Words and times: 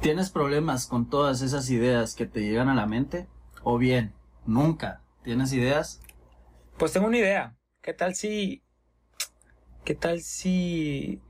¿Tienes 0.00 0.30
problemas 0.30 0.86
con 0.86 1.10
todas 1.10 1.42
esas 1.42 1.68
ideas 1.70 2.14
que 2.14 2.26
te 2.26 2.40
llegan 2.40 2.68
a 2.68 2.74
la 2.74 2.86
mente? 2.86 3.26
¿O 3.64 3.78
bien, 3.78 4.14
nunca 4.46 5.02
tienes 5.24 5.52
ideas? 5.52 6.00
Pues 6.78 6.92
tengo 6.92 7.08
una 7.08 7.18
idea. 7.18 7.56
¿Qué 7.82 7.92
tal 7.94 8.14
si... 8.14 8.62
¿Qué 9.84 9.96
tal 9.96 10.20
si... 10.20 11.20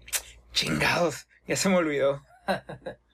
Chingados, 0.53 1.29
ya 1.47 1.57
se 1.57 1.71
me 1.71 1.77
olvidó. 1.77 2.23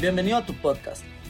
Bienvenido 0.00 0.38
a 0.38 0.44
tu 0.44 0.54
podcast, 0.54 1.04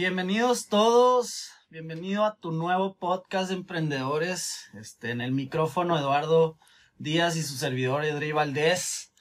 Bienvenidos 0.00 0.68
todos, 0.68 1.50
bienvenido 1.68 2.24
a 2.24 2.34
tu 2.36 2.52
nuevo 2.52 2.96
podcast 2.96 3.50
de 3.50 3.56
emprendedores. 3.56 4.70
Este, 4.72 5.10
en 5.10 5.20
el 5.20 5.30
micrófono 5.30 5.98
Eduardo 5.98 6.58
Díaz 6.96 7.36
y 7.36 7.42
su 7.42 7.54
servidor 7.56 8.06
Edri 8.06 8.32
Valdés. 8.32 9.12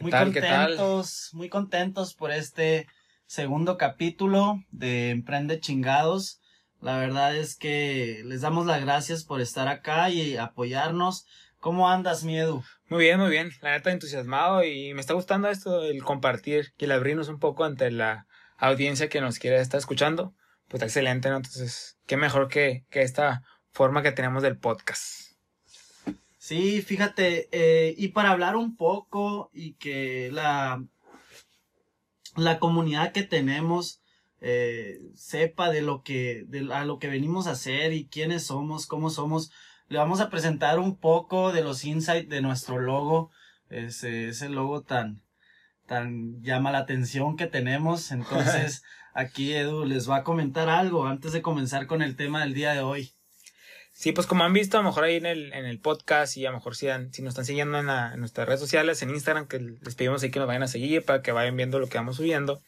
muy 0.00 0.10
contentos, 0.10 1.30
muy 1.34 1.48
contentos 1.48 2.14
por 2.14 2.32
este 2.32 2.88
segundo 3.26 3.76
capítulo 3.78 4.58
de 4.72 5.10
Emprende 5.10 5.60
Chingados. 5.60 6.40
La 6.80 6.98
verdad 6.98 7.36
es 7.36 7.54
que 7.54 8.22
les 8.24 8.40
damos 8.40 8.66
las 8.66 8.80
gracias 8.80 9.22
por 9.22 9.40
estar 9.40 9.68
acá 9.68 10.10
y 10.10 10.36
apoyarnos. 10.36 11.26
¿Cómo 11.60 11.88
andas, 11.88 12.24
miedo? 12.24 12.64
Muy 12.88 13.04
bien, 13.04 13.20
muy 13.20 13.30
bien. 13.30 13.52
La 13.62 13.70
neta 13.70 13.92
entusiasmado 13.92 14.64
y 14.64 14.94
me 14.94 15.00
está 15.00 15.14
gustando 15.14 15.48
esto, 15.48 15.84
el 15.84 16.02
compartir 16.02 16.74
y 16.76 16.86
el 16.86 16.90
abrirnos 16.90 17.28
un 17.28 17.38
poco 17.38 17.62
ante 17.62 17.92
la 17.92 18.26
audiencia 18.68 19.08
que 19.08 19.20
nos 19.20 19.38
quiere 19.38 19.60
estar 19.60 19.78
escuchando, 19.78 20.34
pues 20.68 20.82
excelente, 20.82 21.30
¿no? 21.30 21.36
Entonces, 21.36 21.98
qué 22.06 22.16
mejor 22.16 22.48
que, 22.48 22.84
que 22.90 23.02
esta 23.02 23.42
forma 23.70 24.02
que 24.02 24.12
tenemos 24.12 24.42
del 24.42 24.58
podcast. 24.58 25.24
Sí, 26.38 26.82
fíjate, 26.82 27.48
eh, 27.52 27.94
y 27.96 28.08
para 28.08 28.30
hablar 28.30 28.54
un 28.56 28.76
poco 28.76 29.50
y 29.54 29.74
que 29.74 30.30
la, 30.30 30.84
la 32.36 32.58
comunidad 32.58 33.12
que 33.12 33.22
tenemos 33.22 34.02
eh, 34.40 35.00
sepa 35.14 35.70
de 35.70 35.80
lo 35.80 36.02
que, 36.02 36.44
de 36.46 36.70
a 36.72 36.84
lo 36.84 36.98
que 36.98 37.08
venimos 37.08 37.46
a 37.46 37.52
hacer 37.52 37.94
y 37.94 38.08
quiénes 38.08 38.44
somos, 38.44 38.86
cómo 38.86 39.08
somos, 39.08 39.50
le 39.88 39.96
vamos 39.96 40.20
a 40.20 40.28
presentar 40.28 40.78
un 40.78 40.98
poco 40.98 41.50
de 41.50 41.62
los 41.62 41.82
insights 41.86 42.28
de 42.28 42.42
nuestro 42.42 42.78
logo, 42.78 43.30
ese, 43.70 44.28
ese 44.28 44.50
logo 44.50 44.82
tan, 44.82 45.22
tan 45.86 46.42
llama 46.42 46.72
la 46.72 46.78
atención 46.78 47.36
que 47.36 47.46
tenemos. 47.46 48.10
Entonces, 48.10 48.82
aquí 49.14 49.52
Edu 49.54 49.84
les 49.84 50.08
va 50.08 50.16
a 50.16 50.24
comentar 50.24 50.68
algo 50.68 51.06
antes 51.06 51.32
de 51.32 51.42
comenzar 51.42 51.86
con 51.86 52.02
el 52.02 52.16
tema 52.16 52.40
del 52.40 52.54
día 52.54 52.72
de 52.72 52.80
hoy. 52.80 53.12
Sí, 53.92 54.10
pues 54.10 54.26
como 54.26 54.42
han 54.42 54.52
visto, 54.52 54.76
a 54.76 54.82
lo 54.82 54.88
mejor 54.88 55.04
ahí 55.04 55.16
en 55.16 55.26
el, 55.26 55.52
en 55.52 55.66
el 55.66 55.78
podcast 55.78 56.36
y 56.36 56.44
a 56.44 56.50
lo 56.50 56.56
mejor 56.56 56.74
si, 56.74 56.88
si 57.12 57.22
nos 57.22 57.30
están 57.30 57.44
siguiendo 57.44 57.78
en, 57.78 57.86
nuestras 58.18 58.48
redes 58.48 58.60
sociales, 58.60 59.00
en 59.02 59.10
Instagram, 59.10 59.46
que 59.46 59.60
les 59.60 59.94
pedimos 59.94 60.22
ahí 60.22 60.32
que 60.32 60.40
nos 60.40 60.48
vayan 60.48 60.64
a 60.64 60.68
seguir 60.68 61.04
para 61.04 61.22
que 61.22 61.30
vayan 61.30 61.56
viendo 61.56 61.78
lo 61.78 61.88
que 61.88 61.98
vamos 61.98 62.16
subiendo. 62.16 62.60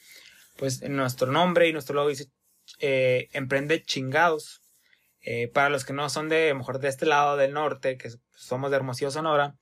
Pues 0.57 0.83
en 0.83 0.95
nuestro 0.97 1.33
nombre 1.33 1.69
y 1.69 1.73
nuestro 1.73 1.97
logo 1.97 2.09
dice 2.09 2.31
eh, 2.79 3.29
Emprende 3.33 3.83
Chingados. 3.83 4.63
Eh, 5.21 5.49
para 5.49 5.69
los 5.69 5.85
que 5.85 5.93
no 5.93 6.09
son 6.09 6.29
de, 6.29 6.51
a 6.51 6.53
lo 6.53 6.59
mejor 6.59 6.79
de 6.79 6.87
este 6.87 7.05
lado 7.05 7.37
del 7.37 7.53
norte, 7.53 7.97
que 7.97 8.11
somos 8.37 8.71
de 8.71 8.77
Hermosillo, 8.77 9.11
Sonora, 9.11 9.57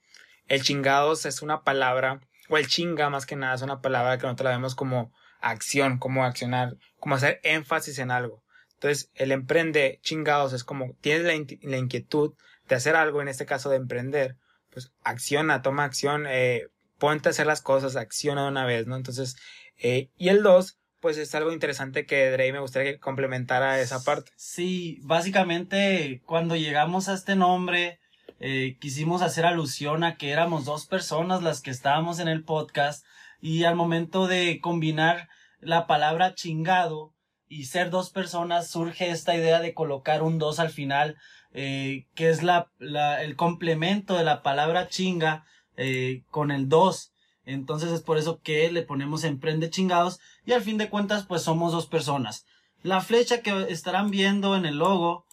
el 0.46 0.62
chingados 0.62 1.24
es 1.24 1.40
una 1.40 1.62
palabra 1.62 2.20
o 2.48 2.56
el 2.58 2.66
chinga 2.66 3.10
más 3.10 3.26
que 3.26 3.36
nada 3.36 3.54
es 3.54 3.62
una 3.62 3.80
palabra 3.80 4.18
que 4.18 4.26
nosotros 4.26 4.44
la 4.44 4.56
vemos 4.56 4.74
como 4.74 5.12
acción, 5.40 5.98
como 5.98 6.24
accionar, 6.24 6.76
como 6.98 7.14
hacer 7.14 7.40
énfasis 7.42 7.98
en 7.98 8.10
algo. 8.10 8.42
Entonces, 8.74 9.10
el 9.14 9.32
emprende 9.32 9.98
chingados 10.02 10.52
es 10.52 10.64
como 10.64 10.94
tienes 11.00 11.24
la, 11.24 11.76
inquietud 11.78 12.34
de 12.68 12.74
hacer 12.74 12.96
algo, 12.96 13.22
en 13.22 13.28
este 13.28 13.46
caso 13.46 13.70
de 13.70 13.76
emprender, 13.76 14.36
pues 14.70 14.92
acciona, 15.02 15.62
toma 15.62 15.84
acción, 15.84 16.26
eh, 16.28 16.66
ponte 16.98 17.28
a 17.28 17.30
hacer 17.30 17.46
las 17.46 17.62
cosas, 17.62 17.96
acciona 17.96 18.42
de 18.42 18.48
una 18.48 18.66
vez, 18.66 18.86
¿no? 18.86 18.96
Entonces, 18.96 19.36
eh, 19.78 20.10
y 20.16 20.28
el 20.28 20.42
dos, 20.42 20.78
pues 21.00 21.18
es 21.18 21.34
algo 21.34 21.52
interesante 21.52 22.06
que 22.06 22.30
Drey 22.30 22.52
me 22.52 22.60
gustaría 22.60 22.92
que 22.92 22.98
complementara 22.98 23.80
esa 23.80 24.02
parte. 24.02 24.32
Sí, 24.36 25.00
básicamente 25.02 26.22
cuando 26.24 26.56
llegamos 26.56 27.08
a 27.08 27.14
este 27.14 27.36
nombre, 27.36 28.00
eh, 28.46 28.76
quisimos 28.78 29.22
hacer 29.22 29.46
alusión 29.46 30.04
a 30.04 30.18
que 30.18 30.30
éramos 30.30 30.66
dos 30.66 30.84
personas 30.84 31.42
las 31.42 31.62
que 31.62 31.70
estábamos 31.70 32.18
en 32.18 32.28
el 32.28 32.44
podcast 32.44 33.02
y 33.40 33.64
al 33.64 33.74
momento 33.74 34.26
de 34.26 34.60
combinar 34.60 35.30
la 35.60 35.86
palabra 35.86 36.34
chingado 36.34 37.14
y 37.48 37.64
ser 37.64 37.88
dos 37.88 38.10
personas 38.10 38.68
surge 38.68 39.08
esta 39.08 39.34
idea 39.34 39.60
de 39.60 39.72
colocar 39.72 40.22
un 40.22 40.38
dos 40.38 40.60
al 40.60 40.68
final 40.68 41.16
eh, 41.54 42.06
que 42.14 42.28
es 42.28 42.42
la, 42.42 42.70
el 42.80 43.34
complemento 43.34 44.14
de 44.14 44.24
la 44.24 44.42
palabra 44.42 44.88
chinga 44.88 45.46
eh, 45.78 46.22
con 46.30 46.50
el 46.50 46.68
dos. 46.68 47.14
Entonces 47.46 47.92
es 47.92 48.02
por 48.02 48.18
eso 48.18 48.42
que 48.42 48.70
le 48.70 48.82
ponemos 48.82 49.24
emprende 49.24 49.70
chingados 49.70 50.20
y 50.44 50.52
al 50.52 50.60
fin 50.60 50.76
de 50.76 50.90
cuentas 50.90 51.24
pues 51.24 51.40
somos 51.40 51.72
dos 51.72 51.86
personas. 51.86 52.44
La 52.82 53.00
flecha 53.00 53.40
que 53.40 53.68
estarán 53.70 54.10
viendo 54.10 54.54
en 54.54 54.66
el 54.66 54.76
logo 54.76 55.24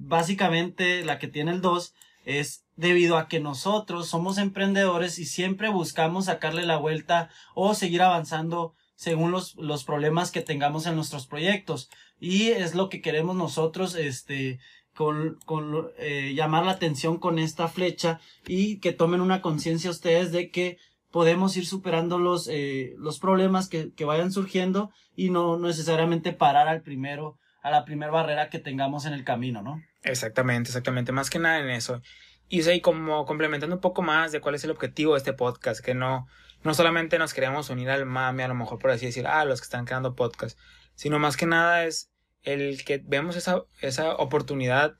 básicamente 0.00 1.04
la 1.04 1.20
que 1.20 1.28
tiene 1.28 1.52
el 1.52 1.60
2 1.60 1.94
es 2.24 2.64
debido 2.76 3.16
a 3.16 3.28
que 3.28 3.40
nosotros 3.40 4.08
somos 4.08 4.38
emprendedores 4.38 5.18
y 5.18 5.26
siempre 5.26 5.68
buscamos 5.68 6.26
sacarle 6.26 6.66
la 6.66 6.76
vuelta 6.76 7.30
o 7.54 7.74
seguir 7.74 8.02
avanzando 8.02 8.74
según 8.96 9.30
los, 9.30 9.54
los 9.56 9.84
problemas 9.84 10.30
que 10.30 10.40
tengamos 10.40 10.86
en 10.86 10.96
nuestros 10.96 11.26
proyectos. 11.26 11.90
Y 12.20 12.48
es 12.48 12.74
lo 12.74 12.88
que 12.88 13.00
queremos 13.02 13.36
nosotros, 13.36 13.94
este, 13.94 14.60
con, 14.94 15.38
con 15.44 15.88
eh, 15.98 16.32
llamar 16.34 16.64
la 16.64 16.72
atención 16.72 17.18
con 17.18 17.38
esta 17.38 17.68
flecha 17.68 18.20
y 18.46 18.78
que 18.78 18.92
tomen 18.92 19.20
una 19.20 19.42
conciencia 19.42 19.90
ustedes 19.90 20.32
de 20.32 20.50
que 20.50 20.78
podemos 21.10 21.56
ir 21.56 21.66
superando 21.66 22.18
los, 22.18 22.48
eh, 22.48 22.94
los 22.98 23.18
problemas 23.18 23.68
que, 23.68 23.92
que 23.92 24.04
vayan 24.04 24.32
surgiendo 24.32 24.90
y 25.14 25.30
no 25.30 25.58
necesariamente 25.58 26.32
parar 26.32 26.66
al 26.66 26.82
primero, 26.82 27.38
a 27.64 27.70
la 27.70 27.86
primera 27.86 28.12
barrera 28.12 28.50
que 28.50 28.58
tengamos 28.58 29.06
en 29.06 29.14
el 29.14 29.24
camino, 29.24 29.62
¿no? 29.62 29.82
Exactamente, 30.02 30.68
exactamente. 30.68 31.12
Más 31.12 31.30
que 31.30 31.38
nada 31.38 31.60
en 31.60 31.70
eso. 31.70 32.02
Y 32.46 32.62
sé, 32.62 32.82
como 32.82 33.24
complementando 33.24 33.74
un 33.74 33.80
poco 33.80 34.02
más 34.02 34.32
de 34.32 34.42
cuál 34.42 34.54
es 34.54 34.64
el 34.64 34.70
objetivo 34.70 35.14
de 35.14 35.18
este 35.18 35.32
podcast, 35.32 35.82
que 35.82 35.94
no, 35.94 36.28
no 36.62 36.74
solamente 36.74 37.18
nos 37.18 37.32
queremos 37.32 37.70
unir 37.70 37.88
al 37.88 38.04
mami, 38.04 38.42
a 38.42 38.48
lo 38.48 38.54
mejor 38.54 38.78
por 38.78 38.90
así 38.90 39.06
decir, 39.06 39.26
ah, 39.26 39.46
los 39.46 39.62
que 39.62 39.64
están 39.64 39.86
creando 39.86 40.14
podcast, 40.14 40.58
sino 40.94 41.18
más 41.18 41.38
que 41.38 41.46
nada 41.46 41.86
es 41.86 42.12
el 42.42 42.84
que 42.84 43.02
vemos 43.02 43.34
esa, 43.34 43.62
esa 43.80 44.14
oportunidad 44.16 44.94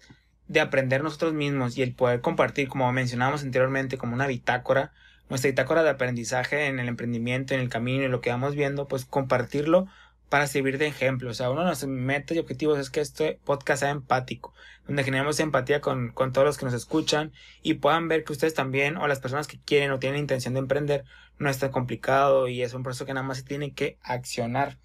de 0.49 0.61
aprender 0.61 1.03
nosotros 1.03 1.35
mismos 1.35 1.77
y 1.77 1.83
el 1.83 1.95
poder 1.95 2.23
compartir, 2.23 2.69
como 2.69 2.91
mencionábamos 2.93 3.43
anteriormente, 3.43 3.99
como 3.99 4.15
una 4.15 4.27
bitácora, 4.27 4.95
nuestra 5.29 5.51
bitácora 5.51 5.83
de 5.83 5.91
aprendizaje 5.91 6.69
en 6.69 6.81
el 6.81 6.89
emprendimiento, 6.89 7.53
en 7.53 7.61
el 7.61 7.69
camino, 7.69 8.05
en 8.05 8.11
lo 8.11 8.23
que 8.23 8.31
vamos 8.31 8.55
viendo, 8.55 8.88
pues 8.88 9.05
compartirlo 9.05 9.87
para 10.29 10.47
servir 10.47 10.79
de 10.79 10.87
ejemplo. 10.87 11.31
O 11.31 11.35
sea, 11.35 11.50
uno 11.50 11.61
de 11.61 11.67
nuestros 11.67 11.91
metas 11.91 12.37
y 12.37 12.41
objetivos 12.41 12.79
es 12.79 12.91
que 12.91 13.00
este 13.00 13.38
podcast 13.44 13.81
sea 13.81 13.91
empático, 13.91 14.55
donde 14.87 15.05
generemos 15.05 15.38
empatía 15.41 15.81
con, 15.81 16.11
con 16.11 16.32
todos 16.32 16.47
los 16.47 16.59
que 16.59 16.65
nos 16.65 16.75
escuchan 16.75 17.32
y 17.62 17.75
puedan 17.75 18.09
ver 18.09 18.25
que 18.25 18.32
ustedes 18.32 18.55
también 18.55 18.97
o 18.97 19.06
las 19.06 19.21
personas 19.21 19.47
que 19.47 19.61
quieren 19.61 19.91
o 19.91 19.99
tienen 19.99 20.21
intención 20.21 20.55
de 20.55 20.61
emprender 20.61 21.05
no 21.38 21.50
es 21.50 21.59
tan 21.59 21.71
complicado 21.71 22.49
y 22.49 22.62
es 22.62 22.75
un 22.75 22.82
proceso 22.82 23.06
que 23.06 23.15
nada 23.15 23.26
más 23.26 23.38
se 23.38 23.44
tiene 23.44 23.73
que 23.73 23.99
accionar. 24.03 24.79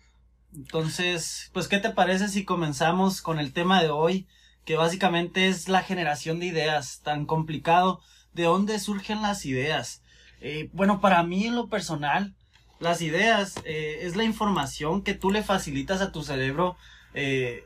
Entonces, 0.54 1.50
pues, 1.54 1.68
¿qué 1.68 1.78
te 1.78 1.92
parece 1.92 2.28
si 2.28 2.44
comenzamos 2.44 3.22
con 3.22 3.40
el 3.40 3.54
tema 3.54 3.82
de 3.82 3.90
hoy? 3.90 4.28
Que 4.66 4.76
básicamente 4.76 5.48
es 5.48 5.70
la 5.70 5.84
generación 5.84 6.40
de 6.40 6.48
ideas, 6.48 7.02
tan 7.04 7.26
complicado. 7.26 8.02
¿De 8.34 8.44
dónde 8.44 8.80
surgen 8.80 9.22
las 9.22 9.46
ideas? 9.46 10.02
Eh, 10.42 10.70
bueno, 10.74 11.02
para 11.02 11.22
mí 11.24 11.46
en 11.46 11.56
lo 11.56 11.70
personal, 11.70 12.36
las 12.80 13.02
ideas 13.02 13.56
eh, 13.66 14.00
es 14.02 14.16
la 14.16 14.24
información 14.24 15.04
que 15.04 15.14
tú 15.14 15.32
le 15.32 15.44
facilitas 15.44 16.02
a 16.02 16.12
tu 16.12 16.24
cerebro 16.24 16.78
eh, 17.14 17.64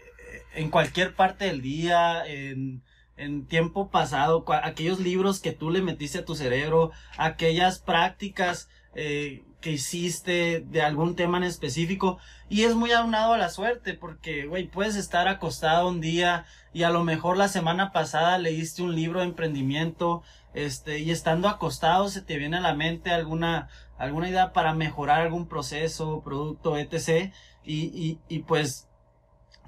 en 0.55 0.69
cualquier 0.69 1.15
parte 1.15 1.45
del 1.45 1.61
día, 1.61 2.25
en, 2.25 2.81
en 3.17 3.45
tiempo 3.45 3.89
pasado, 3.89 4.43
aquellos 4.63 4.99
libros 4.99 5.39
que 5.39 5.51
tú 5.51 5.69
le 5.69 5.81
metiste 5.81 6.19
a 6.19 6.25
tu 6.25 6.35
cerebro, 6.35 6.91
aquellas 7.17 7.79
prácticas 7.79 8.69
eh, 8.95 9.43
que 9.61 9.71
hiciste 9.71 10.59
de 10.59 10.81
algún 10.81 11.15
tema 11.15 11.37
en 11.37 11.43
específico. 11.43 12.19
Y 12.49 12.63
es 12.63 12.75
muy 12.75 12.91
aunado 12.91 13.33
a 13.33 13.37
la 13.37 13.49
suerte 13.49 13.93
porque, 13.93 14.45
güey, 14.45 14.67
puedes 14.67 14.95
estar 14.95 15.27
acostado 15.27 15.87
un 15.87 16.01
día 16.01 16.45
y 16.73 16.83
a 16.83 16.89
lo 16.89 17.03
mejor 17.03 17.37
la 17.37 17.47
semana 17.47 17.91
pasada 17.91 18.37
leíste 18.39 18.81
un 18.81 18.95
libro 18.95 19.19
de 19.19 19.27
emprendimiento, 19.27 20.23
este, 20.53 20.99
y 20.99 21.11
estando 21.11 21.47
acostado 21.47 22.09
se 22.09 22.21
te 22.21 22.37
viene 22.37 22.57
a 22.57 22.61
la 22.61 22.73
mente 22.73 23.11
alguna, 23.11 23.69
alguna 23.97 24.29
idea 24.29 24.53
para 24.53 24.73
mejorar 24.73 25.21
algún 25.21 25.47
proceso, 25.47 26.21
producto, 26.23 26.77
etc. 26.77 27.31
Y, 27.63 27.85
y, 27.93 28.19
y 28.27 28.39
pues 28.39 28.87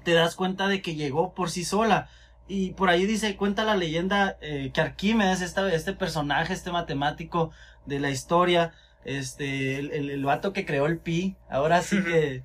te 0.04 0.14
das 0.14 0.36
cuenta 0.36 0.68
de 0.68 0.82
que 0.82 0.94
llegó 0.94 1.34
por 1.34 1.50
sí 1.50 1.64
sola. 1.64 2.08
Y 2.48 2.70
por 2.72 2.90
ahí 2.90 3.06
dice, 3.06 3.36
cuenta 3.36 3.64
la 3.64 3.76
leyenda 3.76 4.36
eh, 4.40 4.70
que 4.72 4.80
Arquímedes, 4.80 5.42
esta, 5.42 5.72
este 5.72 5.92
personaje, 5.92 6.52
este 6.52 6.70
matemático 6.70 7.50
de 7.86 7.98
la 7.98 8.10
historia, 8.10 8.72
este, 9.04 9.78
el, 9.78 10.10
el, 10.10 10.24
vato 10.24 10.52
que 10.52 10.64
creó 10.64 10.86
el 10.86 10.98
pi, 10.98 11.36
ahora 11.50 11.82
sí 11.82 12.02
que, 12.04 12.44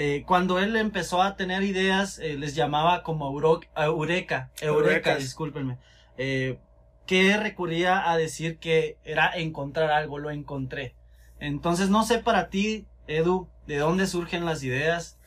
eh, 0.00 0.22
cuando 0.24 0.60
él 0.60 0.76
empezó 0.76 1.22
a 1.22 1.34
tener 1.34 1.64
ideas, 1.64 2.20
eh, 2.20 2.36
les 2.36 2.54
llamaba 2.54 3.02
como 3.02 3.36
eureka, 3.76 4.52
eureka, 4.60 5.16
discúlpenme, 5.16 5.76
eh, 6.16 6.56
que 7.04 7.36
recurría 7.36 8.08
a 8.08 8.16
decir 8.16 8.58
que 8.58 8.96
era 9.02 9.32
encontrar 9.34 9.90
algo, 9.90 10.18
lo 10.20 10.30
encontré. 10.30 10.94
Entonces, 11.40 11.88
no 11.88 12.04
sé 12.04 12.18
para 12.18 12.48
ti, 12.48 12.86
Edu, 13.08 13.48
¿de 13.66 13.78
dónde 13.78 14.06
surgen 14.06 14.44
las 14.44 14.62
ideas? 14.62 15.18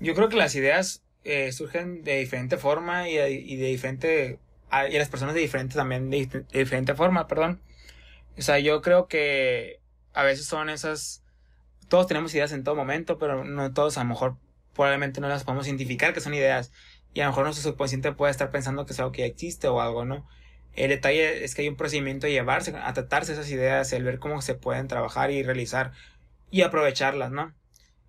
Yo 0.00 0.16
creo 0.16 0.28
que 0.28 0.36
las 0.36 0.56
ideas 0.56 1.04
eh, 1.22 1.52
surgen 1.52 2.02
de 2.02 2.18
diferente 2.18 2.56
forma 2.56 3.08
y 3.08 3.14
de, 3.14 3.30
y 3.30 3.54
de 3.54 3.66
diferente... 3.66 4.40
Y 4.90 4.98
las 4.98 5.08
personas 5.08 5.36
de 5.36 5.42
diferente 5.42 5.76
también, 5.76 6.10
de, 6.10 6.26
de 6.26 6.58
diferente 6.58 6.96
forma, 6.96 7.28
perdón. 7.28 7.62
O 8.36 8.42
sea, 8.42 8.58
yo 8.58 8.82
creo 8.82 9.06
que 9.06 9.78
a 10.12 10.24
veces 10.24 10.46
son 10.46 10.70
esas... 10.70 11.22
Todos 11.88 12.06
tenemos 12.06 12.34
ideas 12.34 12.52
en 12.52 12.64
todo 12.64 12.74
momento, 12.74 13.18
pero 13.18 13.44
no 13.44 13.72
todos 13.72 13.98
a 13.98 14.04
lo 14.04 14.10
mejor 14.10 14.36
probablemente 14.74 15.20
no 15.20 15.28
las 15.28 15.44
podemos 15.44 15.66
identificar 15.66 16.14
que 16.14 16.20
son 16.20 16.34
ideas. 16.34 16.72
Y 17.14 17.20
a 17.20 17.24
lo 17.24 17.30
mejor 17.30 17.44
nuestro 17.44 17.70
subconsciente 17.70 18.12
puede 18.12 18.30
estar 18.30 18.50
pensando 18.50 18.86
que 18.86 18.92
es 18.92 19.00
algo 19.00 19.12
que 19.12 19.22
ya 19.22 19.26
existe 19.26 19.66
o 19.68 19.80
algo, 19.80 20.04
¿no? 20.04 20.26
El 20.74 20.90
detalle 20.90 21.44
es 21.44 21.54
que 21.54 21.62
hay 21.62 21.68
un 21.68 21.76
procedimiento 21.76 22.26
de 22.26 22.32
llevarse, 22.32 22.76
a 22.76 22.92
tratarse 22.92 23.32
esas 23.32 23.50
ideas, 23.50 23.92
el 23.92 24.04
ver 24.04 24.18
cómo 24.20 24.40
se 24.42 24.54
pueden 24.54 24.86
trabajar 24.86 25.30
y 25.30 25.42
realizar 25.42 25.92
y 26.50 26.62
aprovecharlas, 26.62 27.32
¿no? 27.32 27.52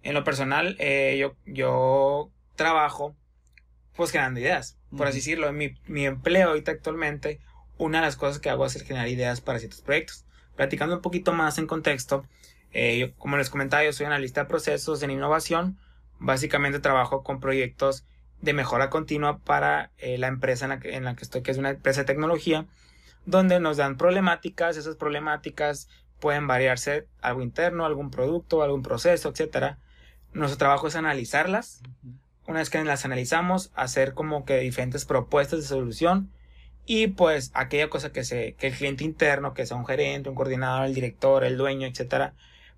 En 0.04 0.14
lo 0.14 0.24
personal, 0.24 0.76
eh, 0.80 1.18
yo, 1.20 1.36
yo 1.46 2.30
trabajo 2.56 3.16
pues 3.96 4.12
generando 4.12 4.40
ideas, 4.40 4.78
por 4.96 5.08
así 5.08 5.18
decirlo. 5.18 5.50
En 5.50 5.58
mi, 5.58 5.74
mi 5.88 6.06
empleo 6.06 6.50
ahorita 6.50 6.72
actualmente, 6.72 7.40
una 7.78 8.00
de 8.00 8.06
las 8.06 8.16
cosas 8.16 8.40
que 8.40 8.50
hago 8.50 8.66
es 8.66 8.82
generar 8.84 9.08
ideas 9.08 9.42
para 9.42 9.60
ciertos 9.60 9.82
proyectos. 9.82 10.26
Platicando 10.56 10.96
un 10.96 11.02
poquito 11.02 11.34
más 11.34 11.58
en 11.58 11.68
contexto, 11.68 12.26
eh, 12.72 12.98
yo, 13.00 13.16
como 13.16 13.38
les 13.38 13.50
comentaba, 13.50 13.84
yo 13.84 13.94
soy 13.94 14.06
analista 14.06 14.42
de 14.42 14.48
procesos 14.48 15.02
en 15.04 15.12
innovación. 15.12 15.78
Básicamente 16.20 16.80
trabajo 16.80 17.24
con 17.24 17.40
proyectos 17.40 18.06
de 18.42 18.54
mejora 18.54 18.90
continua 18.90 19.40
para 19.40 19.92
eh, 19.98 20.18
la 20.18 20.28
empresa 20.28 20.66
en 20.66 20.70
la, 20.70 20.80
que, 20.80 20.96
en 20.96 21.04
la 21.04 21.16
que 21.16 21.24
estoy, 21.24 21.42
que 21.42 21.52
es 21.52 21.58
una 21.58 21.72
empresa 21.72 22.02
de 22.02 22.06
tecnología, 22.06 22.66
donde 23.26 23.60
nos 23.60 23.78
dan 23.78 23.98
problemáticas, 23.98 24.78
esas 24.78 24.96
problemáticas 24.96 25.90
pueden 26.20 26.48
variarse 26.48 27.08
algo 27.22 27.42
interno, 27.42 27.86
algún 27.86 28.12
producto, 28.12 28.64
algún 28.64 28.84
proceso, 28.84 29.30
etcétera. 29.30 29.78
Nuestro 30.34 30.58
trabajo 30.58 30.88
es 30.88 30.96
analizarlas. 30.96 31.82
Una 32.48 32.60
vez 32.60 32.70
que 32.70 32.84
las 32.84 33.06
analizamos, 33.06 33.72
hacer 33.76 34.14
como 34.14 34.46
que 34.46 34.60
diferentes 34.60 35.06
propuestas 35.06 35.60
de 35.60 35.66
solución 35.66 36.32
y 36.86 37.08
pues 37.08 37.52
aquella 37.54 37.90
cosa 37.90 38.12
que 38.12 38.24
se 38.24 38.56
que 38.56 38.68
el 38.68 38.74
cliente 38.74 39.04
interno, 39.04 39.54
que 39.54 39.66
sea 39.66 39.78
un 39.78 39.86
gerente, 39.86 40.30
un 40.30 40.36
coordinador, 40.36 40.88
el 40.88 40.96
director, 40.96 41.44
el 41.44 41.58
dueño, 41.58 41.88
etcétera, 41.88 42.34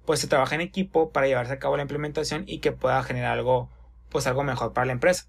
pues 0.06 0.19
se 0.19 0.27
trabaja 0.27 0.56
en 0.56 0.62
equipo 0.62 1.12
para 1.12 1.27
llevarse 1.27 1.53
a 1.53 1.59
cabo 1.59 1.77
la 1.77 1.83
implementación 1.83 2.44
y 2.48 2.59
que 2.59 2.71
pueda 2.71 3.03
generar 3.03 3.33
algo 3.38 3.69
pues 4.09 4.27
algo 4.27 4.44
mejor 4.44 4.74
para 4.74 4.86
la 4.86 4.94
empresa. 4.94 5.27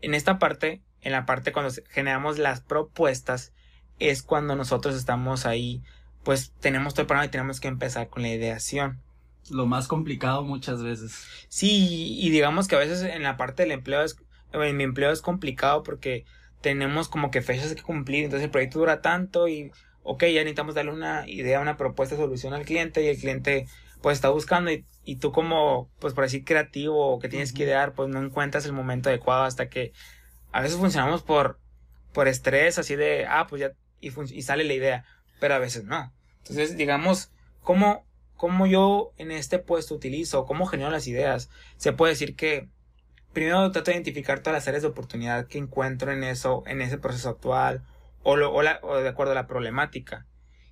En 0.00 0.14
esta 0.14 0.38
parte, 0.38 0.82
en 1.02 1.12
la 1.12 1.26
parte 1.26 1.52
cuando 1.52 1.72
generamos 1.90 2.38
las 2.38 2.60
propuestas, 2.60 3.52
es 3.98 4.22
cuando 4.22 4.56
nosotros 4.56 4.96
estamos 4.96 5.46
ahí, 5.46 5.82
pues 6.24 6.52
tenemos 6.60 6.94
todo 6.94 7.02
el 7.02 7.06
programa 7.06 7.26
y 7.26 7.30
tenemos 7.30 7.60
que 7.60 7.68
empezar 7.68 8.08
con 8.08 8.22
la 8.22 8.30
ideación. 8.30 9.00
Lo 9.50 9.66
más 9.66 9.88
complicado 9.88 10.42
muchas 10.42 10.82
veces. 10.82 11.26
Sí, 11.48 12.18
y 12.18 12.30
digamos 12.30 12.66
que 12.66 12.76
a 12.76 12.78
veces 12.78 13.02
en 13.02 13.22
la 13.22 13.36
parte 13.36 13.62
del 13.62 13.72
empleo 13.72 14.02
es, 14.02 14.16
en 14.52 14.76
mi 14.76 14.84
empleo 14.84 15.12
es 15.12 15.20
complicado 15.20 15.82
porque 15.82 16.24
tenemos 16.62 17.08
como 17.08 17.30
que 17.30 17.42
fechas 17.42 17.74
que 17.74 17.82
cumplir, 17.82 18.24
entonces 18.24 18.44
el 18.44 18.50
proyecto 18.50 18.78
dura 18.78 19.02
tanto 19.02 19.48
y, 19.48 19.70
ok, 20.02 20.22
ya 20.22 20.40
necesitamos 20.40 20.74
darle 20.74 20.92
una 20.92 21.28
idea, 21.28 21.60
una 21.60 21.76
propuesta 21.76 22.16
solución 22.16 22.54
al 22.54 22.64
cliente 22.64 23.04
y 23.04 23.08
el 23.08 23.18
cliente 23.18 23.66
pues 24.04 24.18
está 24.18 24.28
buscando 24.28 24.70
y, 24.70 24.84
y 25.06 25.16
tú 25.16 25.32
como, 25.32 25.88
pues 25.98 26.12
por 26.12 26.24
decir 26.24 26.44
creativo 26.44 27.14
o 27.14 27.18
que 27.18 27.30
tienes 27.30 27.54
que 27.54 27.62
idear, 27.62 27.94
pues 27.94 28.10
no 28.10 28.22
encuentras 28.22 28.66
el 28.66 28.74
momento 28.74 29.08
adecuado 29.08 29.44
hasta 29.44 29.70
que 29.70 29.94
a 30.52 30.60
veces 30.60 30.76
funcionamos 30.76 31.22
por, 31.22 31.58
por 32.12 32.28
estrés, 32.28 32.76
así 32.76 32.96
de, 32.96 33.24
ah, 33.26 33.46
pues 33.48 33.60
ya, 33.60 33.72
y, 34.02 34.12
y 34.34 34.42
sale 34.42 34.64
la 34.64 34.74
idea, 34.74 35.06
pero 35.40 35.54
a 35.54 35.58
veces 35.58 35.84
no. 35.84 36.12
Entonces, 36.40 36.76
digamos, 36.76 37.30
¿cómo, 37.62 38.04
cómo 38.36 38.66
yo 38.66 39.14
en 39.16 39.30
este 39.30 39.58
puesto 39.58 39.94
utilizo, 39.94 40.44
cómo 40.44 40.66
genero 40.66 40.90
las 40.90 41.06
ideas? 41.06 41.48
Se 41.78 41.94
puede 41.94 42.12
decir 42.12 42.36
que 42.36 42.68
primero 43.32 43.72
trato 43.72 43.90
de 43.90 43.96
identificar 43.96 44.40
todas 44.40 44.58
las 44.58 44.68
áreas 44.68 44.82
de 44.82 44.90
oportunidad 44.90 45.46
que 45.46 45.56
encuentro 45.56 46.12
en 46.12 46.24
eso, 46.24 46.62
en 46.66 46.82
ese 46.82 46.98
proceso 46.98 47.30
actual, 47.30 47.82
o, 48.22 48.36
lo, 48.36 48.52
o, 48.52 48.60
la, 48.60 48.80
o 48.82 48.98
de 48.98 49.08
acuerdo 49.08 49.32
a 49.32 49.34
la 49.34 49.46
problemática 49.46 50.26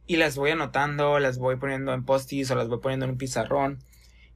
y 0.06 0.16
las 0.16 0.36
voy 0.36 0.50
anotando, 0.50 1.18
las 1.18 1.38
voy 1.38 1.56
poniendo 1.56 1.94
en 1.94 2.04
post-its 2.04 2.50
o 2.50 2.54
las 2.54 2.68
voy 2.68 2.80
poniendo 2.80 3.04
en 3.04 3.12
un 3.12 3.18
pizarrón 3.18 3.78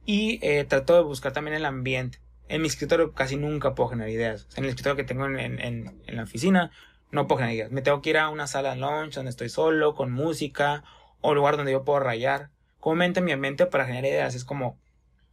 y 0.05 0.39
eh, 0.41 0.63
trato 0.63 0.95
de 0.95 1.01
buscar 1.01 1.33
también 1.33 1.55
el 1.55 1.65
ambiente. 1.65 2.19
En 2.47 2.61
mi 2.61 2.67
escritorio 2.67 3.13
casi 3.13 3.35
nunca 3.35 3.75
puedo 3.75 3.89
generar 3.89 4.09
ideas. 4.09 4.47
en 4.55 4.63
el 4.63 4.69
escritorio 4.69 4.95
que 4.95 5.03
tengo 5.03 5.25
en, 5.25 5.37
en, 5.37 5.59
en, 5.59 6.15
la 6.15 6.23
oficina 6.23 6.71
no 7.11 7.27
puedo 7.27 7.39
generar 7.39 7.55
ideas. 7.55 7.71
Me 7.71 7.81
tengo 7.81 8.01
que 8.01 8.11
ir 8.11 8.17
a 8.17 8.29
una 8.29 8.47
sala 8.47 8.75
lunch 8.75 9.15
donde 9.15 9.31
estoy 9.31 9.49
solo, 9.49 9.95
con 9.95 10.11
música, 10.11 10.83
o 11.19 11.33
lugar 11.33 11.57
donde 11.57 11.73
yo 11.73 11.83
puedo 11.83 11.99
rayar. 11.99 12.51
Comúnmente 12.79 13.19
mi 13.21 13.35
mente 13.35 13.65
para 13.65 13.85
generar 13.85 14.05
ideas 14.05 14.35
es 14.35 14.45
como 14.45 14.79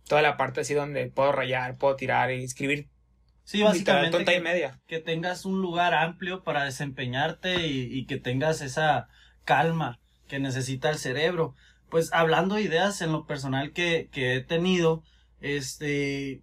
toda 0.08 0.22
la 0.22 0.36
parte 0.36 0.62
así 0.62 0.74
donde 0.74 1.06
puedo 1.06 1.30
rayar, 1.30 1.78
puedo 1.78 1.94
tirar 1.94 2.32
y 2.32 2.42
escribir. 2.42 2.88
Sí, 3.44 3.62
básicamente. 3.62 4.10
Tonta 4.10 4.34
y 4.34 4.40
media. 4.40 4.80
Que 4.88 4.98
tengas 4.98 5.44
un 5.44 5.60
lugar 5.60 5.94
amplio 5.94 6.42
para 6.42 6.64
desempeñarte 6.64 7.66
y, 7.66 7.96
y 7.96 8.06
que 8.06 8.18
tengas 8.18 8.60
esa 8.60 9.08
calma 9.44 10.00
que 10.28 10.38
necesita 10.38 10.90
el 10.90 10.98
cerebro. 10.98 11.54
Pues 11.90 12.12
hablando 12.12 12.56
de 12.56 12.62
ideas 12.62 13.00
en 13.02 13.12
lo 13.12 13.26
personal 13.26 13.72
que, 13.72 14.08
que 14.12 14.36
he 14.36 14.40
tenido, 14.40 15.02
este, 15.40 16.42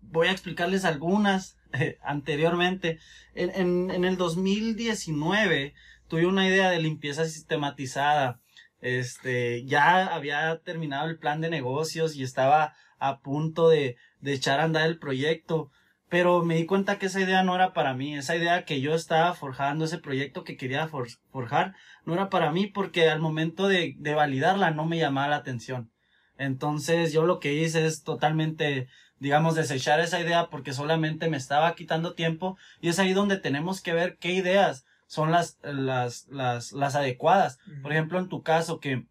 voy 0.00 0.28
a 0.28 0.32
explicarles 0.32 0.84
algunas 0.84 1.56
eh, 1.72 1.98
anteriormente. 2.02 2.98
En, 3.34 3.50
en, 3.50 3.90
en 3.90 4.04
el 4.04 4.16
2019 4.16 5.74
tuve 6.08 6.26
una 6.26 6.48
idea 6.48 6.70
de 6.70 6.80
limpieza 6.80 7.24
sistematizada. 7.26 8.40
Este, 8.80 9.64
ya 9.64 10.06
había 10.06 10.60
terminado 10.62 11.08
el 11.08 11.18
plan 11.18 11.40
de 11.40 11.50
negocios 11.50 12.16
y 12.16 12.22
estaba 12.22 12.74
a 12.98 13.20
punto 13.20 13.68
de, 13.68 13.96
de 14.20 14.32
echar 14.32 14.60
a 14.60 14.64
andar 14.64 14.86
el 14.86 14.98
proyecto 14.98 15.70
pero 16.10 16.44
me 16.44 16.56
di 16.56 16.66
cuenta 16.66 16.98
que 16.98 17.06
esa 17.06 17.20
idea 17.20 17.44
no 17.44 17.54
era 17.54 17.72
para 17.72 17.94
mí, 17.94 18.16
esa 18.16 18.36
idea 18.36 18.64
que 18.64 18.80
yo 18.80 18.94
estaba 18.94 19.32
forjando, 19.32 19.84
ese 19.84 19.98
proyecto 19.98 20.42
que 20.42 20.56
quería 20.56 20.88
forjar, 20.88 21.76
no 22.04 22.14
era 22.14 22.28
para 22.28 22.50
mí 22.50 22.66
porque 22.66 23.08
al 23.08 23.20
momento 23.20 23.68
de, 23.68 23.94
de 23.96 24.14
validarla 24.14 24.72
no 24.72 24.84
me 24.84 24.98
llamaba 24.98 25.28
la 25.28 25.36
atención. 25.36 25.92
Entonces 26.36 27.12
yo 27.12 27.24
lo 27.24 27.38
que 27.38 27.54
hice 27.54 27.86
es 27.86 28.02
totalmente, 28.02 28.88
digamos, 29.20 29.54
desechar 29.54 30.00
esa 30.00 30.20
idea 30.20 30.48
porque 30.50 30.72
solamente 30.72 31.30
me 31.30 31.36
estaba 31.36 31.74
quitando 31.76 32.14
tiempo 32.14 32.58
y 32.80 32.88
es 32.88 32.98
ahí 32.98 33.12
donde 33.12 33.38
tenemos 33.38 33.80
que 33.80 33.92
ver 33.92 34.18
qué 34.18 34.32
ideas 34.32 34.84
son 35.06 35.30
las, 35.30 35.58
las, 35.62 36.26
las, 36.28 36.72
las 36.72 36.96
adecuadas. 36.96 37.60
Por 37.82 37.92
ejemplo, 37.92 38.18
en 38.18 38.28
tu 38.28 38.42
caso 38.42 38.80
que 38.80 39.06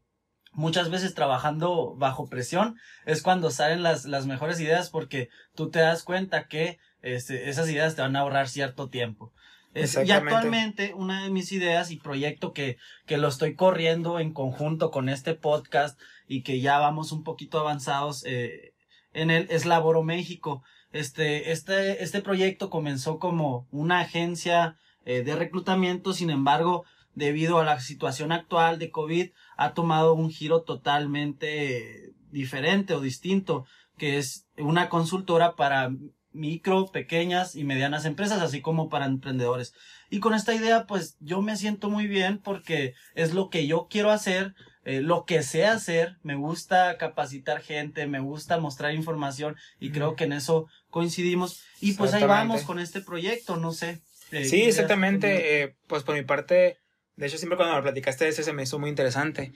muchas 0.52 0.90
veces 0.90 1.14
trabajando 1.14 1.96
bajo 1.96 2.28
presión 2.28 2.78
es 3.06 3.22
cuando 3.22 3.52
salen 3.52 3.84
las, 3.84 4.06
las 4.06 4.26
mejores 4.26 4.60
ideas 4.60 4.90
porque 4.90 5.30
tú 5.56 5.70
te 5.70 5.80
das 5.80 6.04
cuenta 6.04 6.48
que 6.48 6.80
este, 7.02 7.50
esas 7.50 7.70
ideas 7.70 7.96
te 7.96 8.02
van 8.02 8.16
a 8.16 8.20
ahorrar 8.20 8.50
cierto 8.50 8.90
tiempo. 8.90 9.32
y 9.74 10.12
actualmente 10.12 10.94
una 10.96 11.24
de 11.24 11.30
mis 11.30 11.52
ideas 11.52 11.92
y 11.92 11.98
proyecto 11.98 12.54
que, 12.54 12.78
que 13.06 13.18
lo 13.18 13.28
estoy 13.28 13.56
corriendo 13.56 14.20
en 14.20 14.34
conjunto 14.34 14.92
con 14.92 15.10
este 15.10 15.36
podcast 15.36 16.00
y 16.28 16.42
que 16.42 16.60
ya 16.60 16.80
vamos 16.80 17.12
un 17.12 17.24
poquito 17.24 17.60
avanzados 17.60 18.24
eh, 18.26 18.74
en 19.14 19.32
él 19.32 19.48
es 19.50 19.66
Laboro 19.66 20.04
México. 20.04 20.64
Este, 20.92 21.52
este, 21.52 22.04
este 22.04 22.22
proyecto 22.22 22.70
comenzó 22.70 23.20
como 23.20 23.68
una 23.72 24.00
agencia 24.00 24.78
eh, 25.06 25.24
de 25.24 25.36
reclutamiento, 25.36 26.14
sin 26.14 26.30
embargo, 26.30 26.86
debido 27.16 27.60
a 27.60 27.66
la 27.66 27.80
situación 27.80 28.32
actual 28.32 28.80
de 28.80 28.92
COVID, 28.92 29.32
ha 29.58 29.74
tomado 29.74 30.14
un 30.14 30.30
giro 30.30 30.62
totalmente 30.62 32.14
diferente 32.32 32.94
o 32.94 33.02
distinto, 33.02 33.66
que 33.98 34.18
es 34.18 34.48
una 34.58 34.90
consultora 34.90 35.56
para 35.56 35.92
micro, 36.32 36.88
pequeñas 36.92 37.56
y 37.56 37.64
medianas 37.64 38.06
empresas, 38.06 38.42
así 38.42 38.62
como 38.62 38.90
para 38.90 39.06
emprendedores. 39.06 39.74
Y 40.10 40.20
con 40.20 40.34
esta 40.34 40.54
idea, 40.54 40.86
pues 40.86 41.18
yo 41.20 41.42
me 41.42 41.56
siento 41.56 41.90
muy 41.90 42.08
bien 42.08 42.40
porque 42.40 42.94
es 43.16 43.34
lo 43.34 43.50
que 43.50 43.68
yo 43.68 43.88
quiero 43.90 44.12
hacer, 44.12 44.56
eh, 44.86 45.02
lo 45.02 45.26
que 45.26 45.44
sé 45.44 45.66
hacer, 45.66 46.18
me 46.24 46.36
gusta 46.36 46.98
capacitar 46.98 47.62
gente, 47.62 48.08
me 48.08 48.20
gusta 48.20 48.60
mostrar 48.60 48.94
información 48.94 49.56
y 49.80 49.92
creo 49.92 50.16
que 50.16 50.24
en 50.24 50.34
eso 50.34 50.68
coincidimos. 50.90 51.64
Y 51.82 51.94
pues 51.94 52.14
ahí 52.14 52.24
vamos 52.24 52.64
con 52.64 52.80
este 52.80 53.02
proyecto, 53.02 53.58
no 53.58 53.72
sé. 53.72 54.02
Eh, 54.32 54.46
sí, 54.46 54.64
exactamente. 54.64 55.64
Eh, 55.64 55.76
pues 55.88 56.04
por 56.04 56.16
mi 56.16 56.24
parte, 56.24 56.80
de 57.16 57.28
hecho 57.28 57.38
siempre 57.38 57.58
cuando 57.58 57.76
me 57.76 57.82
platicaste 57.82 58.26
de 58.26 58.32
ese 58.32 58.44
se 58.44 58.54
me 58.54 58.64
hizo 58.64 58.80
muy 58.80 58.90
interesante. 58.90 59.52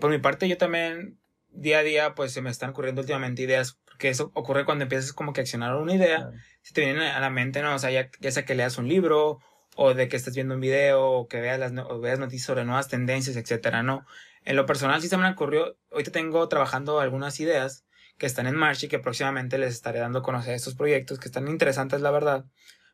por 0.00 0.10
mi 0.10 0.18
parte 0.18 0.48
yo 0.48 0.58
también 0.58 1.18
día 1.50 1.78
a 1.78 1.82
día 1.82 2.14
pues 2.14 2.32
se 2.32 2.42
me 2.42 2.50
están 2.50 2.70
ocurriendo 2.70 3.00
últimamente 3.00 3.42
ideas, 3.42 3.78
porque 3.98 4.10
eso 4.10 4.30
ocurre 4.34 4.64
cuando 4.64 4.84
empiezas 4.84 5.12
como 5.12 5.32
que 5.32 5.40
a 5.40 5.42
accionar 5.42 5.74
una 5.74 5.92
idea, 5.92 6.30
si 6.62 6.72
te 6.72 6.82
viene 6.82 7.10
a 7.10 7.18
la 7.18 7.30
mente, 7.30 7.62
¿no? 7.62 7.74
O 7.74 7.80
sea, 7.80 7.90
ya, 7.90 8.08
ya 8.20 8.30
sea 8.30 8.44
que 8.44 8.54
leas 8.54 8.78
un 8.78 8.86
libro 8.86 9.40
o 9.74 9.92
de 9.92 10.06
que 10.06 10.16
estés 10.16 10.36
viendo 10.36 10.54
un 10.54 10.60
video 10.60 11.02
o 11.02 11.26
que 11.26 11.40
veas, 11.40 11.58
las, 11.58 11.72
o 11.72 11.98
veas 11.98 12.20
noticias 12.20 12.46
sobre 12.46 12.64
nuevas 12.64 12.86
tendencias, 12.86 13.36
etcétera, 13.36 13.82
¿no? 13.82 14.06
En 14.44 14.54
lo 14.54 14.66
personal 14.66 15.02
sí 15.02 15.08
se 15.08 15.16
me 15.16 15.28
ocurrió, 15.28 15.76
ahorita 15.90 16.12
tengo 16.12 16.48
trabajando 16.48 17.00
algunas 17.00 17.40
ideas 17.40 17.86
que 18.18 18.26
están 18.26 18.46
en 18.46 18.54
marcha 18.54 18.86
y 18.86 18.88
que 18.88 19.00
próximamente 19.00 19.58
les 19.58 19.74
estaré 19.74 19.98
dando 19.98 20.20
a 20.20 20.22
conocer 20.22 20.54
estos 20.54 20.76
proyectos 20.76 21.18
que 21.18 21.26
están 21.26 21.48
interesantes, 21.48 22.00
la 22.00 22.12
verdad. 22.12 22.44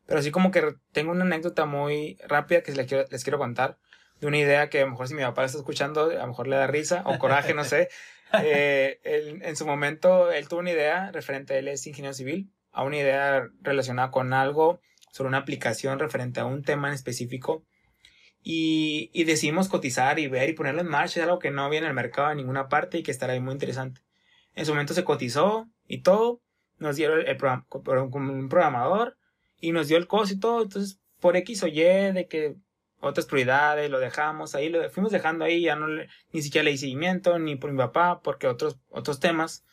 Pero 0.07 0.23
sí 0.23 0.31
como 0.31 0.49
que 0.49 0.73
tengo 0.91 1.11
una 1.11 1.23
anécdota 1.23 1.65
muy 1.65 2.17
rápida 2.27 2.63
que 2.63 2.71
les 2.71 2.87
quiero, 2.87 3.05
les 3.11 3.23
quiero 3.23 3.37
contar 3.37 3.77
de 4.19 4.25
una 4.25 4.39
idea 4.39 4.69
que 4.71 4.81
a 4.81 4.85
lo 4.85 4.91
mejor 4.91 5.07
si 5.07 5.13
mi 5.13 5.21
papá 5.21 5.45
está 5.45 5.59
escuchando, 5.59 6.05
a 6.05 6.13
lo 6.13 6.27
mejor 6.27 6.47
le 6.47 6.55
da 6.55 6.65
risa 6.65 7.03
o 7.05 7.19
coraje, 7.19 7.53
no 7.53 7.63
sé. 7.63 7.89
Eh, 8.43 8.99
en 9.03 9.55
su 9.55 9.65
momento 9.65 10.31
él 10.31 10.47
tuvo 10.47 10.59
una 10.59 10.71
idea 10.71 11.11
referente, 11.11 11.57
él 11.57 11.67
es 11.67 11.85
ingeniero 11.87 12.13
civil, 12.13 12.51
a 12.71 12.83
una 12.83 12.97
idea 12.97 13.49
relacionada 13.61 14.11
con 14.11 14.33
algo 14.33 14.79
sobre 15.11 15.29
una 15.29 15.39
aplicación 15.39 15.99
referente 15.99 16.39
a 16.39 16.45
un 16.45 16.63
tema 16.63 16.89
en 16.89 16.93
específico. 16.93 17.65
Y, 18.41 19.09
y 19.13 19.23
decidimos 19.23 19.69
cotizar 19.69 20.19
y 20.19 20.27
ver 20.27 20.49
y 20.49 20.53
ponerlo 20.53 20.81
en 20.81 20.87
marcha, 20.87 21.19
es 21.19 21.25
algo 21.25 21.39
que 21.39 21.49
no 21.49 21.69
viene 21.69 21.87
al 21.87 21.93
mercado 21.93 22.31
en 22.31 22.37
ninguna 22.37 22.67
parte 22.67 22.99
y 22.99 23.03
que 23.03 23.11
estará 23.11 23.39
muy 23.39 23.53
interesante. 23.53 24.01
En 24.53 24.65
su 24.65 24.73
momento 24.73 24.93
se 24.93 25.03
cotizó 25.03 25.67
y 25.87 26.01
todo, 26.01 26.41
nos 26.77 26.95
dieron 26.95 27.25
el, 27.25 27.37
programa, 27.37 27.65
un 27.71 28.49
programador 28.49 29.17
y 29.59 29.71
nos 29.71 29.87
dio 29.87 29.97
el 29.97 30.07
costo 30.07 30.35
y 30.35 30.39
todo, 30.39 30.61
entonces 30.61 30.99
por 31.19 31.35
X 31.37 31.63
o 31.63 31.67
Y 31.67 31.81
de 31.81 32.27
que 32.29 32.55
otras 33.11 33.25
prioridades, 33.25 33.89
lo 33.89 33.99
dejamos 33.99 34.55
ahí, 34.55 34.69
lo 34.69 34.89
fuimos 34.89 35.11
dejando 35.11 35.45
ahí, 35.45 35.61
ya 35.61 35.75
no 35.75 35.87
le, 35.87 36.09
ni 36.31 36.41
siquiera 36.41 36.65
le 36.65 36.71
di 36.71 36.77
seguimiento, 36.77 37.37
ni 37.39 37.55
por 37.55 37.71
mi 37.71 37.77
papá, 37.77 38.21
porque 38.21 38.47
otros, 38.47 38.77
otros 38.89 39.19
temas, 39.19 39.65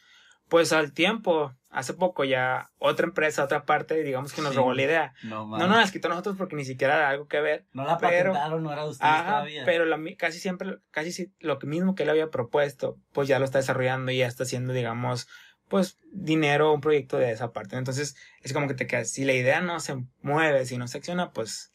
pues 0.48 0.72
al 0.72 0.92
tiempo 0.92 1.54
hace 1.70 1.94
poco 1.94 2.24
ya 2.24 2.70
otra 2.76 3.06
empresa, 3.06 3.44
otra 3.44 3.64
parte, 3.64 4.02
digamos 4.02 4.34
que 4.34 4.42
nos 4.42 4.54
robó 4.54 4.74
la 4.74 4.82
idea. 4.82 5.14
No, 5.22 5.46
no 5.46 5.66
nos 5.66 5.76
las 5.78 5.90
quitó 5.90 6.08
a 6.08 6.10
nosotros 6.10 6.36
porque 6.36 6.54
ni 6.54 6.66
siquiera 6.66 6.96
era 6.96 7.08
algo 7.08 7.26
que 7.26 7.40
ver. 7.40 7.64
No 7.72 7.84
la 7.84 7.96
pero, 7.96 8.32
patentaron, 8.32 8.62
no 8.62 8.72
era 8.72 8.84
ustedes 8.84 9.24
todavía. 9.24 9.64
Pero 9.64 9.86
casi 10.18 10.38
siempre, 10.38 10.78
casi 10.90 11.32
lo 11.40 11.58
mismo 11.62 11.94
que 11.94 12.02
él 12.02 12.10
había 12.10 12.28
propuesto, 12.28 12.98
pues 13.12 13.28
ya 13.28 13.38
lo 13.38 13.46
está 13.46 13.58
desarrollando 13.58 14.12
y 14.12 14.18
ya 14.18 14.26
está 14.26 14.42
haciendo, 14.42 14.74
digamos, 14.74 15.26
pues 15.68 15.98
dinero, 16.12 16.74
un 16.74 16.82
proyecto 16.82 17.16
de 17.16 17.30
esa 17.30 17.52
parte. 17.52 17.76
Entonces, 17.76 18.14
es 18.42 18.52
como 18.52 18.68
que 18.68 18.74
te 18.74 18.86
quedas, 18.86 19.10
si 19.10 19.24
la 19.24 19.32
idea 19.32 19.62
no 19.62 19.80
se 19.80 20.04
mueve, 20.20 20.66
si 20.66 20.76
no 20.76 20.86
se 20.86 20.98
acciona, 20.98 21.32
pues 21.32 21.72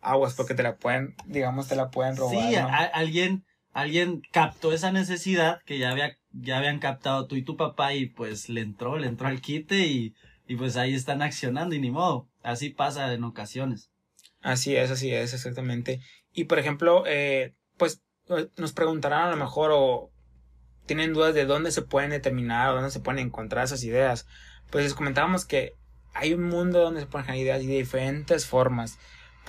aguas, 0.00 0.34
porque 0.34 0.54
te 0.54 0.62
la 0.62 0.76
pueden, 0.76 1.14
digamos, 1.26 1.68
te 1.68 1.76
la 1.76 1.90
pueden 1.90 2.16
robar. 2.16 2.48
Sí, 2.48 2.56
alguien, 2.56 3.44
alguien 3.72 4.22
captó 4.32 4.72
esa 4.72 4.92
necesidad 4.92 5.60
que 5.64 5.78
ya 5.78 5.90
había 5.90 6.16
ya 6.32 6.58
habían 6.58 6.78
captado 6.78 7.26
tú 7.26 7.36
y 7.36 7.42
tu 7.42 7.56
papá 7.56 7.94
y 7.94 8.06
pues 8.06 8.48
le 8.48 8.60
entró, 8.60 8.98
le 8.98 9.06
entró 9.06 9.28
al 9.28 9.40
quite 9.40 9.86
y, 9.86 10.14
y 10.46 10.56
pues 10.56 10.76
ahí 10.76 10.94
están 10.94 11.22
accionando 11.22 11.74
y 11.74 11.80
ni 11.80 11.90
modo. 11.90 12.28
Así 12.42 12.70
pasa 12.70 13.12
en 13.12 13.24
ocasiones. 13.24 13.90
Así 14.40 14.76
es, 14.76 14.90
así 14.90 15.12
es, 15.12 15.34
exactamente. 15.34 16.00
Y 16.32 16.44
por 16.44 16.58
ejemplo, 16.58 17.04
eh, 17.06 17.54
pues 17.76 18.02
nos 18.56 18.72
preguntarán 18.72 19.28
a 19.28 19.30
lo 19.30 19.36
mejor 19.36 19.70
o 19.74 20.10
tienen 20.86 21.12
dudas 21.12 21.34
de 21.34 21.46
dónde 21.46 21.72
se 21.72 21.82
pueden 21.82 22.10
determinar 22.10 22.70
o 22.70 22.74
dónde 22.74 22.90
se 22.90 23.00
pueden 23.00 23.26
encontrar 23.26 23.64
esas 23.64 23.82
ideas. 23.84 24.26
Pues 24.70 24.84
les 24.84 24.94
comentábamos 24.94 25.44
que 25.44 25.74
hay 26.14 26.32
un 26.32 26.44
mundo 26.44 26.80
donde 26.80 27.00
se 27.00 27.06
pueden 27.06 27.26
generar 27.26 27.44
ideas 27.44 27.60
de 27.60 27.78
diferentes 27.78 28.46
formas. 28.46 28.98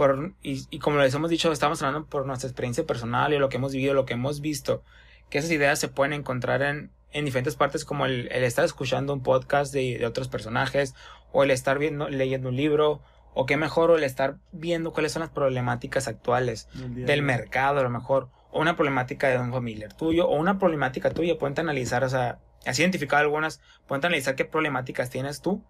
Por, 0.01 0.34
y, 0.41 0.65
y 0.72 0.79
como 0.79 0.98
les 0.98 1.13
hemos 1.13 1.29
dicho, 1.29 1.51
estamos 1.51 1.79
hablando 1.84 2.08
por 2.08 2.25
nuestra 2.25 2.50
experiencia 2.50 2.84
personal 2.88 3.34
y 3.34 3.38
lo 3.38 3.50
que 3.50 3.58
hemos 3.58 3.72
vivido, 3.72 3.93
lo 3.93 4.05
que 4.05 4.13
hemos 4.13 4.41
visto 4.41 4.81
que 5.29 5.38
esas 5.38 5.51
ideas 5.51 5.77
se 5.77 5.89
pueden 5.89 6.13
encontrar 6.13 6.63
en, 6.63 6.89
en 7.12 7.24
diferentes 7.24 7.55
partes 7.55 7.86
como 7.86 8.08
el, 8.08 8.27
el, 8.31 8.43
estar 8.43 8.65
escuchando 8.65 9.13
un 9.13 9.22
podcast 9.22 9.72
de, 9.72 10.00
de, 10.00 10.08
otros 10.08 10.27
personajes 10.27 10.96
o 11.31 11.43
el 11.43 11.51
estar 11.51 11.77
viendo, 11.77 12.10
leyendo 12.10 12.50
un 12.50 12.55
libro 12.55 13.03
o 13.36 13.46
qué 13.46 13.58
mejor 13.58 13.91
o 13.91 13.96
el 13.96 14.03
estar 14.03 14.38
viendo 14.51 14.91
cuáles 14.91 15.12
son 15.12 15.20
las 15.20 15.29
problemáticas 15.29 16.08
actuales 16.08 16.67
del 16.74 17.22
mercado 17.22 17.79
a 17.79 17.84
lo 17.84 17.91
mejor 17.91 18.29
o 18.50 18.60
una 18.60 18.75
problemática 18.75 19.27
de 19.27 19.38
un 19.38 19.53
familiar 19.53 19.93
tuyo 19.93 20.27
o 20.27 20.36
una 20.36 20.58
problemática 20.58 21.12
tuya 21.12 21.38
pueden 21.38 21.60
analizar 21.60 22.03
o 22.03 22.10
sea 22.10 22.39
has 22.65 22.79
identificado 22.79 23.22
algunas 23.22 23.62
pueden 23.88 24.03
analizar 24.03 24.34
qué 24.34 24.46
problemáticas 24.46 25.12
tienes 25.12 25.41
tú 25.41 25.63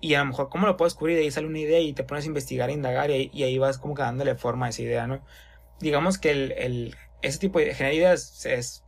y 0.00 0.14
a 0.14 0.20
lo 0.20 0.26
mejor 0.26 0.48
cómo 0.48 0.66
lo 0.66 0.76
puedes 0.76 0.94
cubrir 0.94 1.16
de 1.16 1.22
ahí 1.22 1.30
sale 1.30 1.46
una 1.46 1.58
idea 1.58 1.80
y 1.80 1.92
te 1.92 2.04
pones 2.04 2.24
a 2.24 2.28
investigar 2.28 2.70
e 2.70 2.74
indagar 2.74 3.10
y, 3.10 3.30
y 3.32 3.42
ahí 3.42 3.58
vas 3.58 3.78
como 3.78 3.94
que 3.94 4.02
dándole 4.02 4.34
forma 4.36 4.66
a 4.66 4.68
esa 4.68 4.82
idea 4.82 5.06
no 5.06 5.22
digamos 5.80 6.18
que 6.18 6.30
el, 6.30 6.52
el 6.52 6.96
ese 7.22 7.38
tipo 7.38 7.58
de 7.58 7.74
generar 7.74 7.94
ideas 7.94 8.46
es 8.46 8.84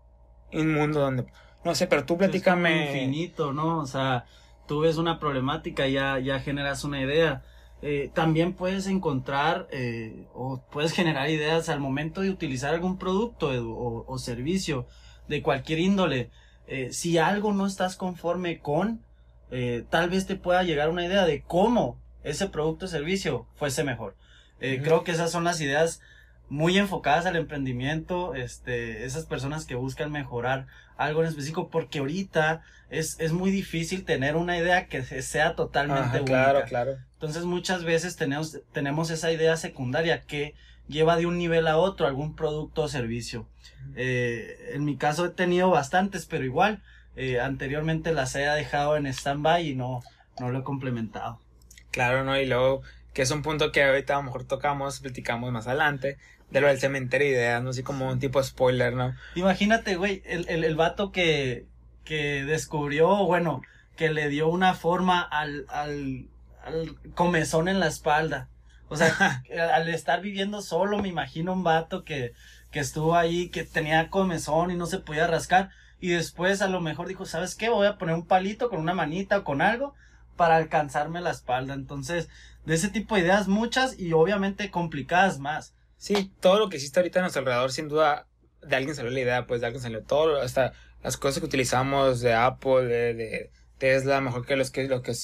un 0.52 0.72
mundo 0.72 1.00
donde, 1.00 1.26
no 1.64 1.74
sé, 1.74 1.86
pero 1.86 2.04
tú 2.04 2.16
platícame. 2.16 2.90
Es 2.90 2.94
infinito, 2.96 3.52
¿no? 3.52 3.80
O 3.80 3.86
sea, 3.86 4.24
tú 4.66 4.80
ves 4.80 4.96
una 4.96 5.18
problemática 5.18 5.88
y 5.88 5.92
ya, 5.92 6.18
ya 6.18 6.40
generas 6.40 6.84
una 6.84 7.00
idea. 7.00 7.42
Eh, 7.82 8.10
también 8.12 8.52
puedes 8.52 8.86
encontrar 8.86 9.66
eh, 9.70 10.26
o 10.34 10.62
puedes 10.70 10.92
generar 10.92 11.30
ideas 11.30 11.68
al 11.68 11.80
momento 11.80 12.20
de 12.20 12.30
utilizar 12.30 12.74
algún 12.74 12.98
producto 12.98 13.48
o, 13.48 14.04
o 14.06 14.18
servicio 14.18 14.86
de 15.28 15.42
cualquier 15.42 15.78
índole. 15.78 16.30
Eh, 16.66 16.92
si 16.92 17.18
algo 17.18 17.52
no 17.52 17.66
estás 17.66 17.96
conforme 17.96 18.60
con, 18.60 19.02
eh, 19.50 19.84
tal 19.90 20.10
vez 20.10 20.26
te 20.26 20.36
pueda 20.36 20.62
llegar 20.62 20.88
una 20.90 21.04
idea 21.04 21.24
de 21.24 21.42
cómo 21.42 21.98
ese 22.22 22.48
producto 22.48 22.86
o 22.86 22.88
servicio 22.88 23.46
fuese 23.56 23.84
mejor. 23.84 24.16
Eh, 24.60 24.80
Creo 24.82 25.04
que 25.04 25.12
esas 25.12 25.30
son 25.30 25.44
las 25.44 25.60
ideas 25.60 26.00
muy 26.48 26.76
enfocadas 26.76 27.26
al 27.26 27.36
emprendimiento, 27.36 28.34
este, 28.34 29.04
esas 29.04 29.24
personas 29.24 29.64
que 29.64 29.76
buscan 29.76 30.10
mejorar 30.12 30.66
algo 30.96 31.22
en 31.22 31.28
específico, 31.28 31.70
porque 31.70 32.00
ahorita 32.00 32.62
es, 32.90 33.18
es 33.20 33.32
muy 33.32 33.50
difícil 33.50 34.04
tener 34.04 34.36
una 34.36 34.58
idea 34.58 34.86
que 34.86 35.02
sea 35.22 35.54
totalmente 35.54 36.18
única. 36.18 36.24
Claro, 36.24 36.62
claro. 36.66 36.96
Entonces 37.14 37.44
muchas 37.44 37.84
veces 37.84 38.16
tenemos, 38.16 38.58
tenemos 38.72 39.10
esa 39.10 39.32
idea 39.32 39.56
secundaria 39.56 40.22
que 40.22 40.54
lleva 40.88 41.16
de 41.16 41.26
un 41.26 41.38
nivel 41.38 41.68
a 41.68 41.76
otro 41.76 42.06
algún 42.06 42.34
producto 42.34 42.82
o 42.82 42.88
servicio. 42.88 43.48
Eh, 43.94 44.72
en 44.74 44.84
mi 44.84 44.96
caso 44.96 45.24
he 45.26 45.30
tenido 45.30 45.70
bastantes, 45.70 46.26
pero 46.26 46.44
igual, 46.44 46.82
eh, 47.20 47.38
anteriormente 47.38 48.12
las 48.12 48.34
he 48.34 48.40
dejado 48.40 48.96
en 48.96 49.06
stand-by 49.06 49.68
y 49.68 49.74
no, 49.74 50.02
no 50.38 50.50
lo 50.50 50.60
he 50.60 50.62
complementado. 50.62 51.38
Claro, 51.90 52.24
¿no? 52.24 52.38
Y 52.40 52.46
luego, 52.46 52.80
que 53.12 53.20
es 53.22 53.30
un 53.30 53.42
punto 53.42 53.72
que 53.72 53.84
ahorita 53.84 54.14
a 54.14 54.16
lo 54.18 54.22
mejor 54.22 54.44
tocamos, 54.44 55.00
platicamos 55.00 55.52
más 55.52 55.66
adelante, 55.66 56.16
de 56.50 56.60
lo 56.62 56.68
del 56.68 56.80
cementerio 56.80 57.28
de 57.28 57.34
ideas, 57.34 57.62
¿no? 57.62 57.70
Así 57.70 57.82
como 57.82 58.08
un 58.08 58.18
tipo 58.18 58.42
spoiler, 58.42 58.94
¿no? 58.94 59.14
Imagínate, 59.34 59.96
güey, 59.96 60.22
el, 60.24 60.48
el, 60.48 60.64
el 60.64 60.76
vato 60.76 61.12
que, 61.12 61.66
que 62.04 62.44
descubrió, 62.44 63.26
bueno, 63.26 63.60
que 63.96 64.08
le 64.08 64.30
dio 64.30 64.48
una 64.48 64.72
forma 64.72 65.20
al, 65.20 65.66
al, 65.68 66.26
al 66.64 66.96
comezón 67.14 67.68
en 67.68 67.80
la 67.80 67.86
espalda. 67.88 68.48
O 68.88 68.96
sea, 68.96 69.42
al 69.74 69.88
estar 69.90 70.22
viviendo 70.22 70.62
solo, 70.62 70.98
me 70.98 71.08
imagino 71.08 71.52
un 71.52 71.64
vato 71.64 72.02
que, 72.02 72.32
que 72.70 72.80
estuvo 72.80 73.14
ahí, 73.14 73.50
que 73.50 73.64
tenía 73.64 74.08
comezón 74.08 74.70
y 74.70 74.76
no 74.76 74.86
se 74.86 75.00
podía 75.00 75.26
rascar. 75.26 75.68
Y 76.00 76.10
después 76.10 76.62
a 76.62 76.68
lo 76.68 76.80
mejor 76.80 77.08
dijo, 77.08 77.26
¿sabes 77.26 77.54
qué? 77.54 77.68
Voy 77.68 77.86
a 77.86 77.98
poner 77.98 78.14
un 78.14 78.26
palito 78.26 78.70
con 78.70 78.80
una 78.80 78.94
manita 78.94 79.38
o 79.38 79.44
con 79.44 79.60
algo 79.60 79.94
para 80.36 80.56
alcanzarme 80.56 81.20
la 81.20 81.30
espalda. 81.30 81.74
Entonces, 81.74 82.28
de 82.64 82.74
ese 82.74 82.88
tipo 82.88 83.14
de 83.14 83.22
ideas 83.22 83.48
muchas 83.48 83.98
y 83.98 84.12
obviamente 84.12 84.70
complicadas 84.70 85.38
más. 85.38 85.74
Sí, 85.98 86.32
todo 86.40 86.58
lo 86.58 86.68
que 86.70 86.76
existe 86.76 86.98
ahorita 86.98 87.18
a 87.18 87.22
nuestro 87.22 87.40
alrededor, 87.40 87.72
sin 87.72 87.88
duda, 87.88 88.26
de 88.62 88.76
alguien 88.76 88.94
salió 88.94 89.10
la 89.10 89.20
idea, 89.20 89.46
pues 89.46 89.60
de 89.60 89.66
alguien 89.66 89.82
salió 89.82 90.02
todo, 90.02 90.40
hasta 90.40 90.72
las 91.02 91.16
cosas 91.16 91.40
que 91.40 91.46
utilizamos 91.46 92.20
de 92.20 92.32
Apple, 92.32 92.84
de, 92.84 93.50
Tesla, 93.76 94.20
mejor 94.20 94.46
que 94.46 94.56
los 94.56 94.70
que, 94.70 94.88
que 95.02 95.14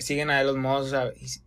siguen 0.00 0.30
a 0.30 0.42
los 0.42 0.56
modos. 0.56 0.94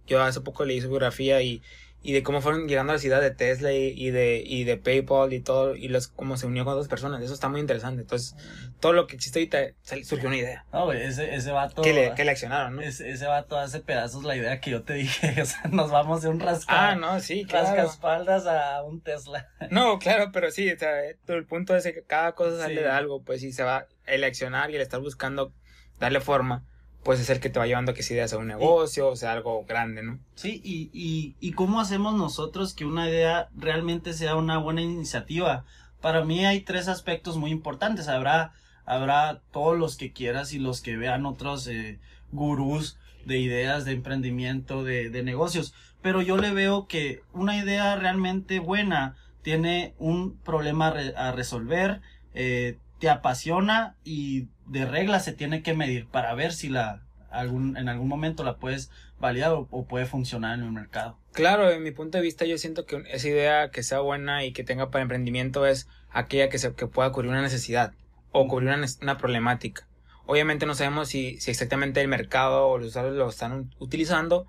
yo 0.08 0.22
hace 0.22 0.42
poco 0.42 0.66
leí 0.66 0.82
su 0.82 0.90
biografía 0.90 1.42
y 1.42 1.62
y 2.06 2.14
de 2.14 2.22
cómo 2.22 2.40
fueron 2.40 2.68
llegando 2.68 2.92
a 2.92 2.98
la 2.98 3.00
ciudad 3.00 3.20
de 3.20 3.32
Tesla 3.32 3.74
y, 3.74 4.12
de, 4.12 4.44
y 4.46 4.64
de 4.64 4.78
PayPal 4.78 5.34
y 5.34 5.40
todo, 5.40 5.76
y 5.76 5.88
los, 5.88 6.08
cómo 6.08 6.38
se 6.38 6.46
unió 6.46 6.64
con 6.64 6.74
otras 6.74 6.88
personas. 6.88 7.20
Eso 7.24 7.34
está 7.34 7.50
muy 7.50 7.60
interesante. 7.60 8.04
Entonces, 8.04 8.36
todo 8.80 8.94
lo 8.94 9.08
que 9.08 9.16
existe 9.16 9.40
ahorita 9.40 10.04
surgió 10.04 10.28
una 10.28 10.38
idea. 10.38 10.66
No, 10.72 10.86
güey, 10.86 11.02
ese, 11.02 11.34
ese 11.34 11.50
vato. 11.50 11.82
Que 11.82 11.94
le, 11.94 12.14
que 12.14 12.24
le 12.24 12.30
accionaron, 12.30 12.76
¿no? 12.76 12.84
Ese, 12.84 13.10
ese 13.10 13.26
vato 13.26 13.58
hace 13.58 13.80
pedazos 13.80 14.24
la 14.24 14.36
idea 14.36 14.60
que 14.60 14.70
yo 14.70 14.84
te 14.84 14.94
dije. 14.94 15.34
O 15.42 15.46
sea, 15.46 15.64
nos 15.72 15.90
vamos 15.90 16.22
de 16.22 16.30
un 16.30 16.40
rasca. 16.40 16.92
Ah, 16.92 16.96
no, 16.96 17.20
sí, 17.20 17.44
claro. 17.46 17.70
Rascaespaldas 17.70 18.46
a 18.46 18.84
un 18.84 19.02
Tesla. 19.02 19.50
No, 19.72 19.98
claro, 19.98 20.30
pero 20.32 20.52
sí, 20.52 20.72
o 20.72 20.78
sea, 20.78 20.92
el 21.06 21.46
punto 21.48 21.76
es 21.76 21.86
que 21.86 22.04
cada 22.04 22.34
cosa 22.34 22.60
sale 22.60 22.82
de 22.82 22.90
algo, 22.90 23.24
pues, 23.24 23.42
y 23.42 23.52
se 23.52 23.64
va 23.64 23.88
el 24.06 24.24
accionar 24.24 24.70
y 24.70 24.76
el 24.76 24.82
estar 24.82 25.00
buscando 25.00 25.54
darle 25.98 26.20
forma 26.20 26.64
puede 27.06 27.24
ser 27.24 27.40
que 27.40 27.50
te 27.50 27.60
va 27.60 27.68
llevando 27.68 27.94
a 27.94 27.96
que 27.96 28.02
esa 28.02 28.14
idea 28.14 28.28
sea 28.28 28.40
un 28.40 28.48
negocio, 28.48 29.08
o 29.08 29.16
sea 29.16 29.32
algo 29.32 29.64
grande, 29.66 30.04
¿no? 30.04 30.20
Sí, 30.36 30.60
y, 30.66 30.90
y, 30.92 31.36
y 31.40 31.54
cómo 31.54 31.80
hacemos 31.80 32.16
nosotros 32.16 32.74
que 32.74 32.84
una 32.84 33.08
idea 33.10 33.48
realmente 33.56 34.12
sea 34.12 34.36
una 34.36 34.58
buena 34.58 34.82
iniciativa 34.82 35.64
para 36.06 36.24
mí 36.24 36.46
hay 36.46 36.62
tres 36.62 36.88
aspectos 36.88 37.36
muy 37.36 37.50
importantes. 37.50 38.10
Habrá, 38.10 38.54
habrá 38.86 39.42
todos 39.52 39.76
los 39.76 39.98
que 39.98 40.12
quieras 40.12 40.54
y 40.54 40.60
los 40.60 40.82
que 40.82 40.98
vean 40.98 41.26
otros 41.26 41.66
eh, 41.66 41.98
gurús 42.32 43.00
de 43.26 43.40
ideas 43.40 43.86
de 43.86 43.94
emprendimiento, 43.94 44.84
de, 44.84 45.10
de 45.10 45.24
negocios. 45.24 45.74
Pero 46.04 46.22
yo 46.22 46.38
le 46.38 46.54
veo 46.54 46.86
que 46.86 47.24
una 47.34 47.58
idea 47.58 47.96
realmente 47.96 48.60
buena 48.60 49.16
tiene 49.42 49.96
un 49.98 50.38
problema 50.38 50.94
a 51.18 51.32
resolver, 51.32 52.02
eh, 52.36 52.78
te 53.00 53.10
apasiona 53.10 53.96
y 54.04 54.48
de 54.66 54.86
regla 54.86 55.20
se 55.20 55.34
tiene 55.34 55.62
que 55.62 55.74
medir 55.74 56.08
para 56.08 56.34
ver 56.34 56.54
si 56.54 56.70
la 56.70 57.02
algún, 57.30 57.78
en 57.78 57.90
algún 57.90 58.08
momento 58.08 58.44
la 58.44 58.58
puedes 58.58 58.90
validar 59.20 59.52
o, 59.52 59.86
puede 59.86 60.06
funcionar 60.06 60.58
en 60.58 60.66
el 60.66 60.72
mercado. 60.72 61.18
Claro, 61.34 61.70
en 61.70 61.84
mi 61.84 61.92
punto 61.92 62.18
de 62.18 62.24
vista 62.24 62.46
yo 62.46 62.58
siento 62.58 62.86
que 62.86 63.04
esa 63.12 63.28
idea 63.28 63.72
que 63.72 63.84
sea 63.84 64.00
buena 64.00 64.46
y 64.46 64.54
que 64.54 64.64
tenga 64.64 64.90
para 64.90 65.02
emprendimiento 65.02 65.66
es 65.66 65.88
aquella 66.10 66.50
que, 66.50 66.58
se, 66.58 66.74
que 66.74 66.88
pueda 66.88 67.12
cubrir 67.12 67.32
una 67.32 67.42
necesidad 67.42 67.94
o 68.32 68.48
cubrir 68.48 68.70
una, 68.70 68.86
una 69.02 69.18
problemática. 69.18 69.88
Obviamente 70.26 70.66
no 70.66 70.76
sabemos 70.76 71.10
si, 71.10 71.40
si 71.40 71.52
exactamente 71.52 72.02
el 72.02 72.08
mercado 72.08 72.68
o 72.68 72.78
los 72.78 72.90
usuarios 72.90 73.16
lo 73.16 73.30
están 73.30 73.72
utilizando, 73.80 74.48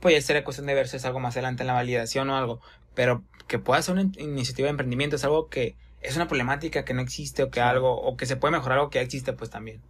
pues 0.00 0.14
ya 0.14 0.22
sería 0.22 0.44
cuestión 0.44 0.66
de 0.66 0.74
ver 0.74 0.88
si 0.88 0.96
es 0.96 1.04
algo 1.04 1.18
más 1.18 1.34
adelante 1.34 1.62
en 1.62 1.66
la 1.66 1.72
validación 1.72 2.30
o 2.30 2.36
algo, 2.36 2.60
pero 2.94 3.24
que 3.48 3.58
pueda 3.58 3.82
ser 3.82 3.94
una 3.94 4.02
iniciativa 4.18 4.66
de 4.66 4.70
emprendimiento 4.70 5.16
es 5.16 5.24
algo 5.24 5.48
que 5.48 5.76
es 6.00 6.16
una 6.16 6.28
problemática 6.28 6.84
que 6.84 6.94
no 6.94 7.02
existe 7.02 7.42
o 7.42 7.50
que 7.50 7.60
algo, 7.60 8.00
o 8.00 8.16
que 8.16 8.26
se 8.26 8.36
puede 8.36 8.52
mejorar 8.52 8.78
algo 8.78 8.90
que 8.90 9.00
existe, 9.00 9.32
pues 9.32 9.50
también. 9.50 9.82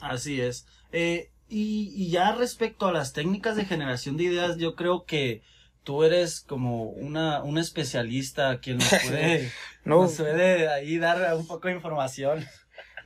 Así 0.00 0.40
es. 0.40 0.66
Eh, 0.92 1.30
y, 1.48 1.92
y, 1.94 2.10
ya 2.10 2.32
respecto 2.32 2.86
a 2.86 2.92
las 2.92 3.12
técnicas 3.12 3.56
de 3.56 3.64
generación 3.64 4.16
de 4.16 4.24
ideas, 4.24 4.56
yo 4.56 4.76
creo 4.76 5.04
que 5.04 5.42
tú 5.82 6.04
eres 6.04 6.40
como 6.40 6.84
una, 6.84 7.42
un 7.42 7.58
especialista 7.58 8.60
quien 8.60 8.78
nos 8.78 8.88
puede, 8.88 9.50
no. 9.84 10.02
nos 10.02 10.14
puede 10.14 10.68
ahí 10.68 10.98
dar 10.98 11.34
un 11.36 11.46
poco 11.46 11.68
de 11.68 11.74
información. 11.74 12.46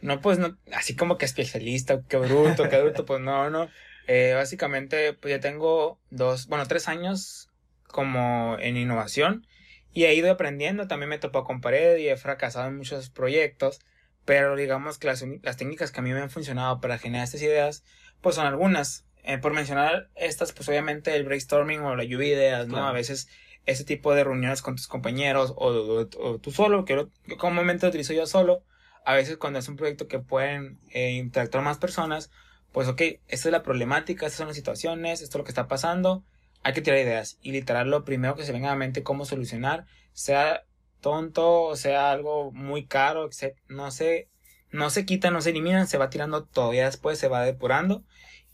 No, 0.02 0.20
pues 0.20 0.38
no, 0.38 0.58
así 0.72 0.94
como 0.94 1.16
que 1.16 1.24
especialista, 1.24 2.02
qué 2.08 2.18
bruto, 2.18 2.68
qué 2.68 2.80
bruto, 2.82 3.06
pues 3.06 3.20
no, 3.20 3.48
no. 3.48 3.68
Eh, 4.06 4.34
básicamente, 4.34 5.14
pues 5.14 5.32
ya 5.32 5.40
tengo 5.40 5.98
dos, 6.10 6.46
bueno, 6.46 6.66
tres 6.66 6.88
años 6.88 7.48
como 7.86 8.58
en 8.58 8.76
innovación 8.76 9.46
y 9.94 10.04
he 10.04 10.14
ido 10.14 10.30
aprendiendo, 10.30 10.88
también 10.88 11.08
me 11.08 11.16
he 11.16 11.18
topado 11.18 11.44
con 11.44 11.60
pared 11.60 11.96
y 11.96 12.08
he 12.08 12.16
fracasado 12.16 12.68
en 12.68 12.76
muchos 12.76 13.10
proyectos, 13.10 13.80
pero 14.24 14.56
digamos 14.56 14.98
que 14.98 15.06
las, 15.06 15.24
las 15.42 15.56
técnicas 15.56 15.92
que 15.92 16.00
a 16.00 16.02
mí 16.02 16.12
me 16.12 16.20
han 16.20 16.30
funcionado 16.30 16.80
para 16.80 16.98
generar 16.98 17.24
estas 17.24 17.42
ideas, 17.42 17.84
pues 18.20 18.34
son 18.34 18.46
algunas. 18.46 19.06
Eh, 19.22 19.38
por 19.38 19.54
mencionar 19.54 20.10
estas, 20.16 20.52
pues 20.52 20.68
obviamente 20.68 21.14
el 21.16 21.24
brainstorming 21.24 21.80
o 21.80 21.96
la 21.96 22.04
lluvia 22.04 22.28
de 22.28 22.34
ideas, 22.34 22.68
¿no? 22.68 22.86
A 22.86 22.92
veces 22.92 23.28
ese 23.64 23.84
tipo 23.84 24.12
de 24.14 24.24
reuniones 24.24 24.60
con 24.60 24.76
tus 24.76 24.86
compañeros 24.86 25.54
o, 25.56 26.06
tú 26.38 26.50
solo, 26.50 26.84
que, 26.84 27.06
que 27.26 27.36
comúnmente 27.38 27.86
utilizo 27.86 28.12
yo 28.12 28.26
solo, 28.26 28.62
a 29.04 29.14
veces 29.14 29.38
cuando 29.38 29.60
es 29.60 29.68
un 29.68 29.76
proyecto 29.76 30.08
que 30.08 30.18
pueden 30.18 30.78
eh, 30.90 31.12
interactuar 31.12 31.64
más 31.64 31.78
personas, 31.78 32.30
pues 32.72 32.88
ok, 32.88 33.00
esta 33.28 33.48
es 33.48 33.52
la 33.52 33.62
problemática, 33.62 34.26
estas 34.26 34.38
son 34.38 34.48
las 34.48 34.56
situaciones, 34.56 35.22
esto 35.22 35.36
es 35.36 35.38
lo 35.38 35.44
que 35.44 35.52
está 35.52 35.68
pasando, 35.68 36.24
hay 36.64 36.72
que 36.72 36.80
tirar 36.80 36.98
ideas 36.98 37.38
y 37.42 37.52
literal 37.52 37.90
lo 37.90 38.04
primero 38.04 38.34
que 38.34 38.44
se 38.44 38.52
venga 38.52 38.68
a 38.68 38.72
la 38.72 38.78
mente 38.78 39.02
cómo 39.02 39.24
solucionar, 39.24 39.86
sea 40.12 40.64
tonto 41.00 41.62
o 41.62 41.76
sea 41.76 42.10
algo 42.10 42.50
muy 42.52 42.86
caro, 42.86 43.28
no 43.68 43.90
se, 43.90 44.28
no 44.70 44.90
se 44.90 45.04
quita, 45.04 45.30
no 45.30 45.42
se 45.42 45.50
eliminan, 45.50 45.86
se 45.86 45.98
va 45.98 46.10
tirando 46.10 46.44
todavía 46.44 46.86
después 46.86 47.18
se 47.18 47.28
va 47.28 47.44
depurando. 47.44 48.02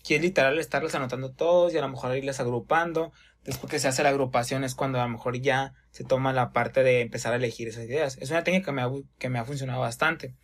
Y 0.06 0.14
es 0.14 0.22
literal 0.22 0.58
estarles 0.58 0.94
anotando 0.94 1.32
todos 1.32 1.74
y 1.74 1.78
a 1.78 1.82
lo 1.82 1.88
mejor 1.88 2.16
irles 2.16 2.40
agrupando. 2.40 3.12
Después 3.44 3.70
que 3.70 3.78
se 3.78 3.88
hace 3.88 4.02
la 4.02 4.08
agrupación 4.08 4.64
es 4.64 4.74
cuando 4.74 4.98
a 4.98 5.04
lo 5.04 5.10
mejor 5.10 5.38
ya 5.40 5.74
se 5.90 6.04
toma 6.04 6.32
la 6.32 6.52
parte 6.52 6.82
de 6.82 7.02
empezar 7.02 7.32
a 7.32 7.36
elegir 7.36 7.68
esas 7.68 7.84
ideas. 7.84 8.16
Es 8.18 8.30
una 8.30 8.42
técnica 8.42 8.66
que 8.66 8.72
me 8.72 8.82
ha, 8.82 8.90
que 9.18 9.28
me 9.28 9.38
ha 9.38 9.44
funcionado 9.44 9.80
bastante. 9.80 10.34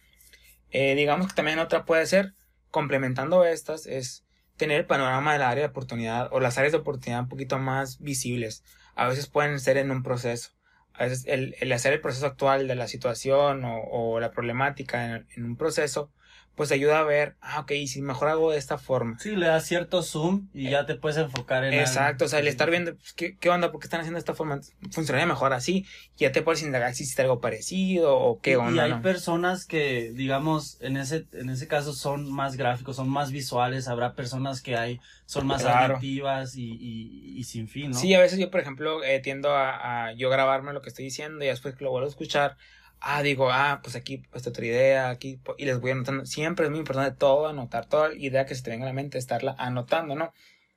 Eh, 0.70 0.94
digamos 0.94 1.28
que 1.28 1.34
también 1.34 1.58
otra 1.58 1.84
puede 1.84 2.06
ser, 2.06 2.34
complementando 2.70 3.44
estas, 3.44 3.86
es 3.86 4.25
tener 4.56 4.80
el 4.80 4.86
panorama 4.86 5.32
del 5.32 5.42
área 5.42 5.64
de 5.64 5.70
oportunidad 5.70 6.28
o 6.32 6.40
las 6.40 6.58
áreas 6.58 6.72
de 6.72 6.78
oportunidad 6.78 7.20
un 7.20 7.28
poquito 7.28 7.58
más 7.58 7.98
visibles. 8.00 8.64
A 8.94 9.08
veces 9.08 9.28
pueden 9.28 9.60
ser 9.60 9.76
en 9.76 9.90
un 9.90 10.02
proceso. 10.02 10.50
A 10.94 11.04
veces 11.04 11.24
el, 11.26 11.54
el 11.60 11.72
hacer 11.72 11.92
el 11.92 12.00
proceso 12.00 12.26
actual 12.26 12.66
de 12.68 12.74
la 12.74 12.88
situación 12.88 13.62
o, 13.64 14.18
la 14.18 14.30
problemática 14.30 15.24
en, 15.34 15.44
un 15.44 15.56
proceso 15.56 16.10
pues 16.56 16.72
ayuda 16.72 17.00
a 17.00 17.04
ver, 17.04 17.36
ah, 17.42 17.60
ok, 17.60 17.72
si 17.86 18.00
mejor 18.00 18.28
hago 18.28 18.50
de 18.50 18.56
esta 18.56 18.78
forma. 18.78 19.18
Sí, 19.18 19.36
le 19.36 19.46
das 19.46 19.66
cierto 19.66 20.02
zoom 20.02 20.48
y 20.54 20.70
ya 20.70 20.86
te 20.86 20.94
puedes 20.94 21.18
enfocar 21.18 21.64
en 21.64 21.74
Exacto, 21.74 22.24
o 22.24 22.28
sea, 22.28 22.38
el 22.38 22.48
estar 22.48 22.70
viendo, 22.70 22.96
pues, 22.96 23.12
¿qué, 23.12 23.36
¿qué, 23.36 23.50
onda? 23.50 23.70
¿Por 23.70 23.78
qué 23.78 23.86
están 23.86 24.00
haciendo 24.00 24.16
de 24.16 24.20
esta 24.20 24.32
forma? 24.32 24.58
Funcionaría 24.90 25.26
mejor 25.26 25.52
así. 25.52 25.84
Y 26.16 26.20
ya 26.20 26.32
te 26.32 26.40
puedes 26.40 26.62
indagar 26.62 26.94
si 26.94 27.02
existe 27.02 27.20
algo 27.20 27.42
parecido 27.42 28.16
o 28.16 28.40
qué 28.40 28.56
onda. 28.56 28.88
Y 28.88 28.90
hay 28.90 29.00
personas 29.00 29.66
que, 29.66 30.12
digamos, 30.14 30.78
en 30.80 30.96
ese, 30.96 31.26
en 31.32 31.50
ese 31.50 31.68
caso 31.68 31.92
son 31.92 32.32
más 32.32 32.56
gráficos, 32.56 32.96
son 32.96 33.10
más 33.10 33.32
visuales. 33.32 33.86
Habrá 33.86 34.14
personas 34.14 34.62
que 34.62 34.76
hay, 34.76 34.98
son 35.26 35.46
más 35.46 35.62
claro. 35.62 35.98
y, 36.00 36.22
y, 36.54 37.34
y, 37.36 37.44
sin 37.44 37.68
fin, 37.68 37.90
¿no? 37.90 37.98
Sí, 37.98 38.14
a 38.14 38.20
veces 38.20 38.38
yo, 38.38 38.50
por 38.50 38.60
ejemplo, 38.60 39.04
eh, 39.04 39.20
tiendo 39.20 39.50
a, 39.50 40.06
a 40.06 40.12
yo 40.14 40.30
grabarme 40.30 40.72
lo 40.72 40.80
que 40.80 40.88
estoy 40.88 41.04
diciendo 41.04 41.44
y 41.44 41.48
después 41.48 41.74
que 41.74 41.84
lo 41.84 41.90
vuelvo 41.90 42.06
a 42.06 42.10
escuchar 42.10 42.56
ah, 43.00 43.22
digo, 43.22 43.50
ah, 43.50 43.80
pues 43.82 43.96
aquí 43.96 44.22
esta 44.34 44.50
otra 44.50 44.66
idea, 44.66 45.10
aquí, 45.10 45.40
y 45.58 45.64
les 45.64 45.80
voy 45.80 45.92
anotando. 45.92 46.26
Siempre 46.26 46.66
es 46.66 46.70
muy 46.70 46.80
importante 46.80 47.16
todo, 47.16 47.48
anotar 47.48 47.86
toda 47.86 48.14
idea 48.14 48.46
que 48.46 48.54
se 48.54 48.62
te 48.62 48.70
venga 48.70 48.84
a 48.84 48.88
la 48.88 48.94
mente, 48.94 49.18
estarla 49.18 49.54
anotando, 49.58 50.14
¿no? 50.14 50.32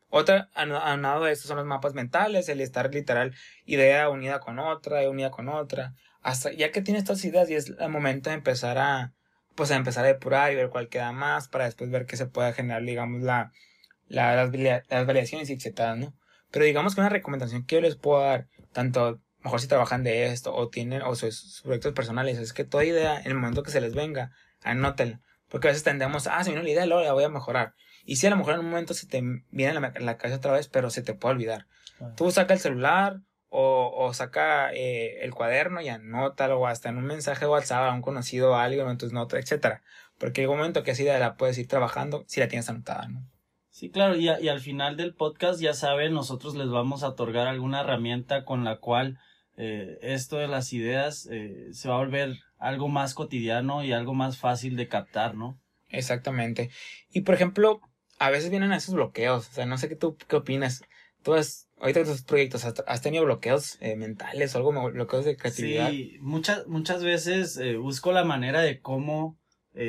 Otra, 0.09 0.49
anotado 0.55 1.25
de 1.25 1.31
estos 1.31 1.47
son 1.47 1.57
los 1.57 1.65
mapas 1.65 1.93
mentales, 1.93 2.49
el 2.49 2.61
estar 2.61 2.93
literal, 2.93 3.35
idea 3.65 4.09
unida 4.09 4.39
con 4.39 4.57
otra, 4.59 5.07
unida 5.09 5.29
con 5.31 5.49
otra. 5.49 5.93
Hasta, 6.21 6.51
ya 6.51 6.71
que 6.71 6.81
tienes 6.81 7.03
estas 7.03 7.23
ideas 7.25 7.49
y 7.49 7.55
es 7.55 7.73
el 7.79 7.89
momento 7.89 8.29
de 8.29 8.35
empezar 8.37 8.77
a, 8.79 9.13
pues 9.55 9.71
a 9.71 9.75
empezar 9.75 10.05
a 10.05 10.07
depurar 10.07 10.51
y 10.51 10.55
ver 10.55 10.69
cuál 10.69 10.89
queda 10.89 11.11
más 11.11 11.47
para 11.47 11.65
después 11.65 11.91
ver 11.91 12.05
que 12.05 12.17
se 12.17 12.25
pueda 12.25 12.53
generar, 12.53 12.83
digamos, 12.83 13.21
la, 13.21 13.51
la 14.07 14.35
las, 14.35 14.51
las 14.89 15.05
variaciones 15.05 15.49
y 15.49 15.53
etcétera, 15.53 15.95
¿no? 15.95 16.13
Pero 16.51 16.65
digamos 16.65 16.95
que 16.95 17.01
una 17.01 17.09
recomendación 17.09 17.65
que 17.65 17.75
yo 17.75 17.81
les 17.81 17.95
puedo 17.95 18.21
dar, 18.21 18.47
tanto 18.73 19.19
mejor 19.41 19.61
si 19.61 19.67
trabajan 19.67 20.03
de 20.03 20.27
esto 20.27 20.53
o 20.53 20.69
tienen 20.69 21.01
o 21.01 21.15
sus, 21.15 21.61
proyectos 21.63 21.93
personales, 21.93 22.37
es 22.37 22.53
que 22.53 22.63
toda 22.63 22.83
idea, 22.85 23.19
en 23.19 23.27
el 23.27 23.35
momento 23.35 23.63
que 23.63 23.71
se 23.71 23.81
les 23.81 23.93
venga, 23.93 24.31
anótenla. 24.63 25.21
Porque 25.47 25.67
a 25.67 25.71
veces 25.71 25.83
tendemos, 25.83 26.27
ah, 26.27 26.43
se 26.43 26.51
vino 26.51 26.61
la 26.61 26.69
idea, 26.69 26.85
luego 26.85 27.03
la 27.03 27.13
voy 27.13 27.23
a 27.23 27.29
mejorar. 27.29 27.73
Y 28.05 28.17
si 28.17 28.27
a 28.27 28.29
lo 28.29 28.37
mejor 28.37 28.55
en 28.55 28.59
un 28.61 28.69
momento 28.69 28.93
se 28.93 29.07
te 29.07 29.21
viene 29.51 29.77
a 29.77 29.79
la, 29.79 29.93
la 29.99 30.17
cabeza 30.17 30.37
otra 30.37 30.51
vez, 30.51 30.67
pero 30.67 30.89
se 30.89 31.01
te 31.01 31.13
puede 31.13 31.35
olvidar. 31.35 31.65
Tú 32.15 32.31
saca 32.31 32.53
el 32.53 32.59
celular 32.59 33.21
o, 33.49 33.91
o 33.95 34.13
saca 34.13 34.71
eh, 34.73 35.23
el 35.23 35.33
cuaderno 35.33 35.81
y 35.81 35.89
anótalo, 35.89 36.59
o 36.59 36.67
hasta 36.67 36.89
en 36.89 36.97
un 36.97 37.05
mensaje 37.05 37.41
de 37.41 37.51
WhatsApp 37.51 37.89
a 37.89 37.93
un 37.93 38.01
conocido 38.01 38.55
a 38.55 38.63
alguien, 38.63 38.87
en 38.87 38.97
tus 38.97 39.11
notas, 39.11 39.39
etcétera. 39.41 39.81
Porque 40.17 40.41
hay 40.41 40.47
un 40.47 40.57
momento 40.57 40.83
que 40.83 40.91
esa 40.91 41.03
idea 41.03 41.19
la 41.19 41.35
puedes 41.35 41.57
ir 41.57 41.67
trabajando 41.67 42.23
si 42.27 42.39
la 42.39 42.47
tienes 42.47 42.69
anotada, 42.69 43.07
¿no? 43.07 43.23
Sí, 43.69 43.89
claro, 43.89 44.15
y, 44.15 44.29
y 44.29 44.49
al 44.49 44.59
final 44.59 44.97
del 44.97 45.13
podcast, 45.13 45.61
ya 45.61 45.73
saben, 45.73 46.13
nosotros 46.13 46.55
les 46.55 46.69
vamos 46.69 47.03
a 47.03 47.09
otorgar 47.09 47.47
alguna 47.47 47.81
herramienta 47.81 48.43
con 48.43 48.65
la 48.65 48.77
cual 48.77 49.19
eh, 49.61 49.99
esto 50.01 50.37
de 50.37 50.47
las 50.47 50.71
ideas 50.71 51.27
eh, 51.29 51.67
se 51.73 51.89
va 51.89 51.95
a 51.95 51.97
volver 51.97 52.37
algo 52.59 52.87
más 52.87 53.13
cotidiano 53.13 53.83
y 53.83 53.91
algo 53.91 54.13
más 54.13 54.37
fácil 54.37 54.77
de 54.77 54.87
captar, 54.87 55.35
¿no? 55.35 55.59
Exactamente. 55.89 56.69
Y 57.11 57.21
por 57.21 57.35
ejemplo, 57.35 57.81
a 58.19 58.29
veces 58.29 58.51
vienen 58.51 58.71
esos 58.71 58.95
bloqueos, 58.95 59.49
o 59.49 59.51
sea, 59.51 59.65
no 59.65 59.77
sé 59.77 59.89
qué 59.89 59.97
tú 59.97 60.15
qué 60.15 60.37
opinas. 60.37 60.81
Tú 61.23 61.33
has, 61.33 61.67
ahorita 61.77 62.05
tus 62.05 62.21
proyectos, 62.21 62.63
¿has, 62.63 63.01
tenido 63.01 63.25
bloqueos 63.25 63.77
eh, 63.81 63.97
mentales 63.97 64.55
o 64.55 64.59
algo, 64.59 64.91
bloqueos 64.91 65.25
de 65.25 65.35
creatividad? 65.35 65.89
Sí, 65.89 66.15
muchas, 66.21 66.65
muchas 66.67 67.03
veces 67.03 67.59
busco 67.79 68.13
la 68.13 68.23
manera 68.23 68.61
de 68.61 68.79
cómo 68.79 69.37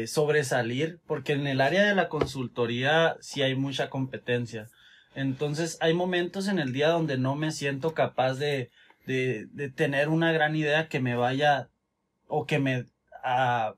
sobresalir, 0.06 1.00
porque 1.06 1.32
en 1.32 1.46
el 1.46 1.60
área 1.60 1.84
de 1.84 1.94
la 1.94 2.08
consultoría 2.08 3.16
sí 3.20 3.42
hay 3.42 3.54
mucha 3.54 3.88
competencia. 3.88 4.66
Entonces 5.14 5.78
hay 5.80 5.94
momentos 5.94 6.48
en 6.48 6.58
el 6.58 6.72
día 6.72 6.88
donde 6.88 7.18
no 7.18 7.36
me 7.36 7.52
siento 7.52 7.94
capaz 7.94 8.34
de, 8.34 8.70
de, 9.10 9.70
tener 9.70 10.08
una 10.08 10.32
gran 10.32 10.54
idea 10.54 10.88
que 10.88 11.00
me 11.00 11.16
vaya 11.16 11.68
o 12.28 12.46
que 12.46 12.58
me 12.58 12.86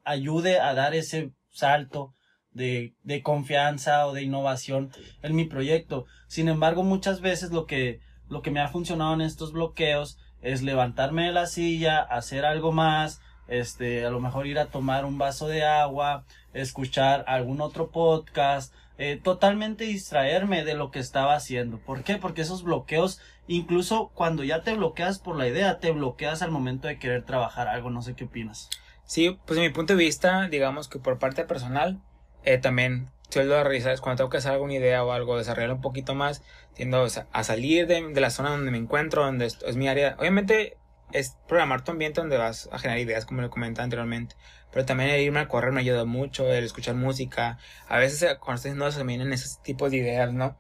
ayude 0.05 0.61
a 0.61 0.75
dar 0.75 0.95
ese 0.95 1.33
salto 1.49 2.15
de, 2.51 2.95
de 3.03 3.23
confianza 3.23 4.07
o 4.07 4.13
de 4.13 4.23
innovación 4.23 4.91
en 5.23 5.35
mi 5.35 5.47
proyecto. 5.47 6.05
Sin 6.29 6.49
embargo, 6.49 6.85
muchas 6.85 7.21
veces 7.21 7.51
lo 7.51 7.67
que, 7.67 8.01
lo 8.29 8.43
que 8.43 8.51
me 8.51 8.61
ha 8.61 8.69
funcionado 8.69 9.15
en 9.15 9.23
estos 9.23 9.53
bloqueos 9.53 10.19
es 10.43 10.63
levantarme 10.63 11.27
de 11.27 11.33
la 11.33 11.47
silla, 11.47 12.01
hacer 12.01 12.45
algo 12.45 12.73
más, 12.73 13.21
este, 13.49 14.05
a 14.05 14.11
lo 14.11 14.21
mejor 14.21 14.47
ir 14.47 14.59
a 14.59 14.67
tomar 14.67 15.05
un 15.05 15.19
vaso 15.19 15.49
de 15.49 15.65
agua, 15.65 16.25
escuchar 16.53 17.25
algún 17.27 17.61
otro 17.61 17.91
podcast, 17.91 18.75
eh, 18.99 19.19
totalmente 19.23 19.85
distraerme 19.85 20.65
de 20.65 20.75
lo 20.75 20.91
que 20.91 20.99
estaba 20.99 21.35
haciendo. 21.35 21.79
¿Por 21.79 22.05
qué? 22.05 22.17
Porque 22.17 22.43
esos 22.43 22.63
bloqueos, 22.63 23.21
incluso 23.57 24.11
cuando 24.15 24.45
ya 24.45 24.63
te 24.63 24.75
bloqueas 24.75 25.19
por 25.19 25.37
la 25.37 25.47
idea, 25.47 25.79
te 25.79 25.91
bloqueas 25.91 26.43
al 26.43 26.51
momento 26.51 26.89
de 26.89 26.99
querer 26.99 27.25
trabajar 27.25 27.69
algo. 27.69 27.91
No 27.91 28.03
sé 28.03 28.15
qué 28.15 28.25
opinas. 28.25 28.71
Sí, 29.05 29.39
pues 29.47 29.59
de 29.59 29.67
mi 29.67 29.73
punto 29.73 29.95
de 29.95 30.05
vista, 30.05 30.49
digamos 30.49 30.89
que 30.89 30.99
por 30.99 31.19
parte 31.19 31.45
personal, 31.45 32.01
eh, 32.45 32.59
también 32.59 33.11
suelo 33.29 33.63
realizar 33.63 33.99
cuando 34.01 34.19
tengo 34.19 34.31
que 34.31 34.39
hacer 34.39 34.53
alguna 34.53 34.75
idea 34.75 35.05
o 35.05 35.13
algo, 35.13 35.39
desarrollar 35.39 35.73
un 35.73 35.81
poquito 35.81 36.15
más, 36.15 36.43
tiendo 36.75 37.07
a 37.33 37.45
salir 37.45 37.87
de, 37.87 38.21
la 38.21 38.31
zona 38.31 38.51
donde 38.51 38.71
me 38.71 38.79
encuentro, 38.79 39.25
donde 39.25 39.47
es, 39.47 39.59
es 39.67 39.77
mi 39.77 39.89
área. 39.89 40.17
Obviamente 40.19 40.77
es 41.13 41.37
programar 41.47 41.85
tu 41.85 41.93
ambiente 41.93 42.21
donde 42.21 42.37
vas 42.37 42.69
a 42.73 42.79
generar 42.79 43.01
ideas, 43.01 43.25
como 43.25 43.43
lo 43.43 43.51
comentaba 43.51 43.85
anteriormente. 43.85 44.35
Pero 44.71 44.87
también 44.87 45.11
el 45.11 45.21
irme 45.21 45.41
a 45.41 45.49
correr 45.49 45.73
me 45.73 45.81
ayuda 45.81 46.05
mucho, 46.05 46.51
el 46.51 46.65
escuchar 46.65 46.95
música. 46.95 47.59
A 47.89 47.99
veces 47.99 48.23
eh, 48.23 48.39
cuando 48.41 48.57
estoy 48.57 48.71
haciendo 48.71 48.87
eso 48.87 48.99
me 49.05 49.17
vienen 49.17 49.33
esos 49.33 49.63
tipos 49.63 49.91
de 49.91 49.99
ideas, 49.99 50.33
¿no? 50.33 50.57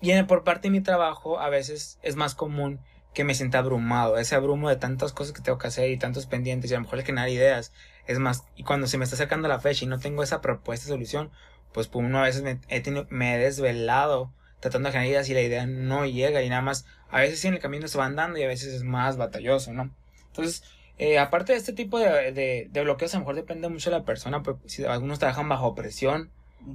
Y 0.00 0.22
por 0.22 0.44
parte 0.44 0.68
de 0.68 0.72
mi 0.72 0.80
trabajo, 0.80 1.40
a 1.40 1.48
veces 1.48 1.98
es 2.02 2.16
más 2.16 2.34
común 2.34 2.80
que 3.12 3.24
me 3.24 3.34
sienta 3.34 3.58
abrumado, 3.58 4.18
ese 4.18 4.34
abrumo 4.34 4.68
de 4.68 4.76
tantas 4.76 5.12
cosas 5.12 5.32
que 5.32 5.42
tengo 5.42 5.58
que 5.58 5.66
hacer 5.66 5.90
y 5.90 5.98
tantos 5.98 6.26
pendientes 6.26 6.70
y 6.70 6.74
a 6.74 6.78
lo 6.78 6.84
mejor 6.84 7.00
el 7.00 7.04
generar 7.04 7.28
ideas. 7.28 7.72
Es 8.06 8.18
más, 8.18 8.44
y 8.56 8.62
cuando 8.62 8.86
se 8.86 8.98
me 8.98 9.04
está 9.04 9.16
acercando 9.16 9.48
la 9.48 9.58
fecha 9.58 9.84
y 9.84 9.88
no 9.88 9.98
tengo 9.98 10.22
esa 10.22 10.40
propuesta 10.40 10.86
de 10.86 10.92
solución, 10.92 11.30
pues 11.72 11.88
por 11.88 12.04
una 12.04 12.22
vez 12.22 12.40
me 12.42 12.60
he, 12.68 12.80
tenido, 12.80 13.06
me 13.10 13.34
he 13.34 13.38
desvelado 13.38 14.32
tratando 14.60 14.88
de 14.88 14.92
generar 14.92 15.10
ideas 15.10 15.28
y 15.28 15.34
la 15.34 15.42
idea 15.42 15.66
no 15.66 16.06
llega 16.06 16.42
y 16.42 16.48
nada 16.48 16.62
más 16.62 16.86
a 17.10 17.20
veces 17.20 17.44
en 17.44 17.54
el 17.54 17.60
camino 17.60 17.88
se 17.88 17.98
van 17.98 18.14
dando 18.14 18.38
y 18.38 18.42
a 18.42 18.48
veces 18.48 18.72
es 18.74 18.84
más 18.84 19.16
batalloso, 19.16 19.72
¿no? 19.72 19.90
Entonces, 20.28 20.62
eh, 20.98 21.18
aparte 21.18 21.52
de 21.52 21.58
este 21.58 21.72
tipo 21.72 21.98
de, 21.98 22.32
de, 22.32 22.68
de, 22.70 22.82
bloqueos, 22.82 23.14
a 23.14 23.18
lo 23.18 23.20
mejor 23.20 23.36
depende 23.36 23.68
mucho 23.68 23.90
de 23.90 23.98
la 23.98 24.04
persona, 24.04 24.42
porque 24.42 24.68
si 24.68 24.84
algunos 24.84 25.18
trabajan 25.18 25.48
bajo 25.48 25.74
presión, 25.74 26.30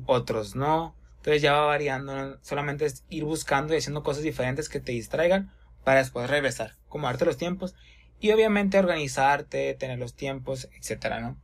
otros 0.05 0.55
no. 0.55 0.95
Entonces 1.25 1.41
ya 1.41 1.53
va 1.53 1.65
variando, 1.65 2.37
solamente 2.43 2.85
es 2.85 3.03
ir 3.09 3.23
buscando 3.23 3.73
y 3.73 3.77
haciendo 3.77 4.03
cosas 4.03 4.21
diferentes 4.21 4.69
que 4.69 4.79
te 4.79 4.91
distraigan 4.91 5.51
para 5.83 5.97
después 5.97 6.29
regresar, 6.29 6.73
como 6.87 7.07
darte 7.07 7.25
los 7.25 7.37
tiempos 7.37 7.73
y 8.19 8.29
obviamente 8.29 8.77
organizarte, 8.77 9.73
tener 9.73 9.97
los 9.97 10.13
tiempos, 10.13 10.69
etcétera, 10.77 11.21
¿no? 11.21 11.35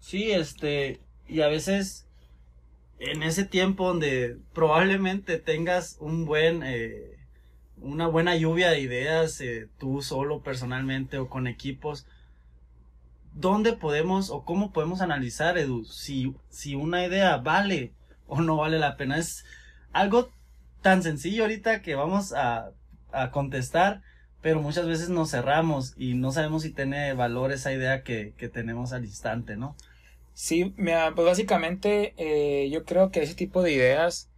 Sí, 0.00 0.32
este, 0.32 1.00
y 1.26 1.40
a 1.40 1.48
veces 1.48 2.06
en 2.98 3.22
ese 3.22 3.46
tiempo 3.46 3.88
donde 3.88 4.36
probablemente 4.52 5.38
tengas 5.38 5.96
un 5.98 6.26
buen, 6.26 6.62
eh, 6.62 7.16
una 7.78 8.08
buena 8.08 8.36
lluvia 8.36 8.68
de 8.68 8.80
ideas, 8.80 9.40
eh, 9.40 9.66
tú 9.78 10.02
solo 10.02 10.42
personalmente 10.42 11.16
o 11.16 11.30
con 11.30 11.46
equipos, 11.46 12.06
¿dónde 13.32 13.72
podemos 13.72 14.28
o 14.28 14.44
cómo 14.44 14.74
podemos 14.74 15.00
analizar, 15.00 15.56
Edu, 15.56 15.86
si, 15.86 16.34
si 16.50 16.74
una 16.74 17.06
idea 17.06 17.38
vale 17.38 17.94
o 18.32 18.40
no 18.40 18.56
vale 18.56 18.78
la 18.78 18.96
pena? 18.96 19.18
Es 19.18 19.44
algo 19.92 20.30
tan 20.80 21.02
sencillo 21.02 21.42
ahorita 21.42 21.82
que 21.82 21.94
vamos 21.94 22.32
a, 22.32 22.70
a 23.12 23.30
contestar, 23.30 24.02
pero 24.40 24.60
muchas 24.60 24.86
veces 24.86 25.10
nos 25.10 25.30
cerramos 25.30 25.94
y 25.96 26.14
no 26.14 26.32
sabemos 26.32 26.62
si 26.62 26.70
tiene 26.70 27.12
valor 27.12 27.52
esa 27.52 27.72
idea 27.72 28.02
que, 28.02 28.32
que 28.36 28.48
tenemos 28.48 28.92
al 28.92 29.04
instante, 29.04 29.56
¿no? 29.56 29.76
Sí, 30.34 30.72
mira, 30.76 31.12
pues 31.14 31.26
básicamente 31.26 32.14
eh, 32.16 32.70
yo 32.70 32.84
creo 32.84 33.10
que 33.10 33.22
ese 33.22 33.34
tipo 33.34 33.62
de 33.62 33.72
ideas, 33.72 34.30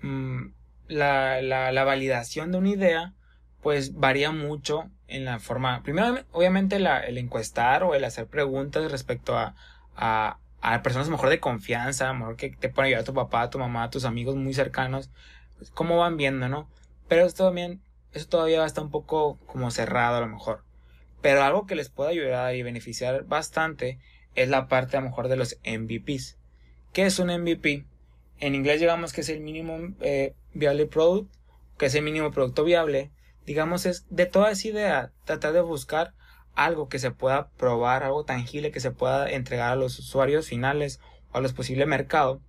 mmm, 0.00 0.52
la, 0.86 1.42
la, 1.42 1.72
la, 1.72 1.84
validación 1.84 2.52
de 2.52 2.58
una 2.58 2.70
idea, 2.70 3.14
pues 3.60 3.94
varía 3.96 4.30
mucho 4.30 4.90
en 5.08 5.24
la 5.24 5.40
forma, 5.40 5.82
primero 5.82 6.24
obviamente 6.30 6.78
la, 6.78 7.00
el 7.00 7.18
encuestar 7.18 7.82
o 7.82 7.94
el 7.94 8.04
hacer 8.04 8.26
preguntas 8.26 8.90
respecto 8.92 9.36
a, 9.36 9.54
a 10.60 10.82
personas 10.82 11.08
mejor 11.08 11.28
de 11.30 11.40
confianza, 11.40 12.12
mejor 12.12 12.36
que 12.36 12.50
te 12.50 12.68
pueden 12.68 12.88
ayudar 12.88 13.02
a 13.02 13.06
tu 13.06 13.14
papá, 13.14 13.42
a 13.42 13.50
tu 13.50 13.58
mamá, 13.58 13.84
a 13.84 13.90
tus 13.90 14.04
amigos 14.04 14.36
muy 14.36 14.54
cercanos, 14.54 15.10
pues, 15.58 15.70
cómo 15.70 15.98
van 15.98 16.16
viendo, 16.16 16.48
¿no? 16.48 16.68
Pero 17.08 17.24
esto 17.24 17.44
también, 17.46 17.80
eso 18.12 18.28
todavía 18.28 18.64
está 18.64 18.82
un 18.82 18.90
poco 18.90 19.38
como 19.46 19.70
cerrado 19.70 20.16
a 20.16 20.20
lo 20.20 20.28
mejor. 20.28 20.64
Pero 21.22 21.42
algo 21.42 21.66
que 21.66 21.74
les 21.74 21.90
puede 21.90 22.10
ayudar 22.10 22.54
y 22.54 22.62
beneficiar 22.62 23.24
bastante 23.24 23.98
es 24.34 24.48
la 24.48 24.68
parte 24.68 24.96
a 24.96 25.00
lo 25.00 25.08
mejor 25.08 25.28
de 25.28 25.36
los 25.36 25.58
MVPs. 25.64 26.38
¿Qué 26.92 27.04
es 27.04 27.18
un 27.18 27.28
MVP? 27.28 27.84
En 28.38 28.54
inglés 28.54 28.80
digamos 28.80 29.12
que 29.12 29.20
es 29.20 29.28
el 29.28 29.40
mínimo 29.40 29.78
eh, 30.00 30.34
viable 30.54 30.86
product, 30.86 31.32
que 31.78 31.86
es 31.86 31.94
el 31.94 32.02
mínimo 32.02 32.30
producto 32.30 32.64
viable. 32.64 33.10
Digamos 33.44 33.86
es 33.86 34.06
de 34.10 34.26
toda 34.26 34.50
esa 34.50 34.68
idea 34.68 35.12
tratar 35.24 35.52
de 35.52 35.60
buscar 35.60 36.14
algo 36.54 36.88
que 36.88 36.98
se 36.98 37.10
pueda 37.10 37.48
probar, 37.56 38.02
algo 38.02 38.24
tangible 38.24 38.70
que 38.70 38.80
se 38.80 38.90
pueda 38.90 39.30
entregar 39.30 39.72
a 39.72 39.76
los 39.76 39.98
usuarios 39.98 40.46
finales 40.46 41.00
o 41.32 41.38
a 41.38 41.40
los 41.40 41.52
posibles 41.52 41.86
mercados 41.86 42.40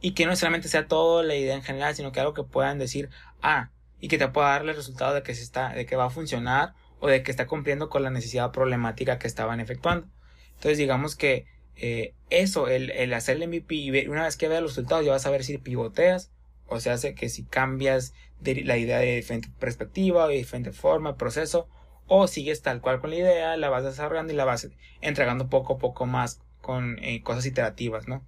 y 0.00 0.12
que 0.12 0.24
no 0.24 0.30
necesariamente 0.30 0.68
sea 0.68 0.86
toda 0.86 1.22
la 1.22 1.34
idea 1.34 1.54
en 1.54 1.62
general, 1.62 1.94
sino 1.94 2.12
que 2.12 2.20
algo 2.20 2.34
que 2.34 2.42
puedan 2.42 2.78
decir, 2.78 3.08
ah, 3.42 3.70
y 4.00 4.08
que 4.08 4.18
te 4.18 4.28
pueda 4.28 4.50
darle 4.50 4.72
el 4.72 4.76
resultado 4.76 5.14
de 5.14 5.22
que 5.22 5.34
se 5.34 5.42
está, 5.42 5.70
de 5.70 5.86
que 5.86 5.96
va 5.96 6.06
a 6.06 6.10
funcionar 6.10 6.74
o 7.00 7.08
de 7.08 7.22
que 7.22 7.30
está 7.30 7.46
cumpliendo 7.46 7.88
con 7.88 8.02
la 8.02 8.10
necesidad 8.10 8.52
problemática 8.52 9.18
que 9.18 9.26
estaban 9.26 9.60
efectuando. 9.60 10.06
Entonces 10.54 10.78
digamos 10.78 11.16
que 11.16 11.46
eh, 11.76 12.14
eso, 12.30 12.68
el, 12.68 12.90
el 12.90 13.12
hacer 13.14 13.36
el 13.36 13.48
MVP 13.48 13.74
y 13.74 14.06
una 14.08 14.24
vez 14.24 14.36
que 14.36 14.48
veas 14.48 14.62
los 14.62 14.72
resultados 14.72 15.04
ya 15.04 15.12
vas 15.12 15.26
a 15.26 15.30
ver 15.30 15.44
si 15.44 15.58
pivoteas 15.58 16.30
o 16.68 16.80
se 16.80 16.90
hace 16.90 17.14
que 17.14 17.28
si 17.28 17.44
cambias 17.44 18.14
de 18.40 18.64
la 18.64 18.76
idea 18.76 18.98
de 18.98 19.16
diferente 19.16 19.48
perspectiva 19.58 20.28
de 20.28 20.36
diferente 20.36 20.72
forma, 20.72 21.16
proceso, 21.16 21.68
o 22.06 22.26
sigues 22.26 22.62
tal 22.62 22.80
cual 22.80 23.00
con 23.00 23.10
la 23.10 23.16
idea, 23.16 23.56
la 23.56 23.68
vas 23.68 23.84
desarrollando 23.84 24.32
y 24.32 24.36
la 24.36 24.44
vas 24.44 24.68
entregando 25.00 25.48
poco 25.48 25.74
a 25.74 25.78
poco 25.78 26.06
más 26.06 26.40
con 26.60 26.98
eh, 27.02 27.22
cosas 27.22 27.46
iterativas, 27.46 28.08
¿no? 28.08 28.24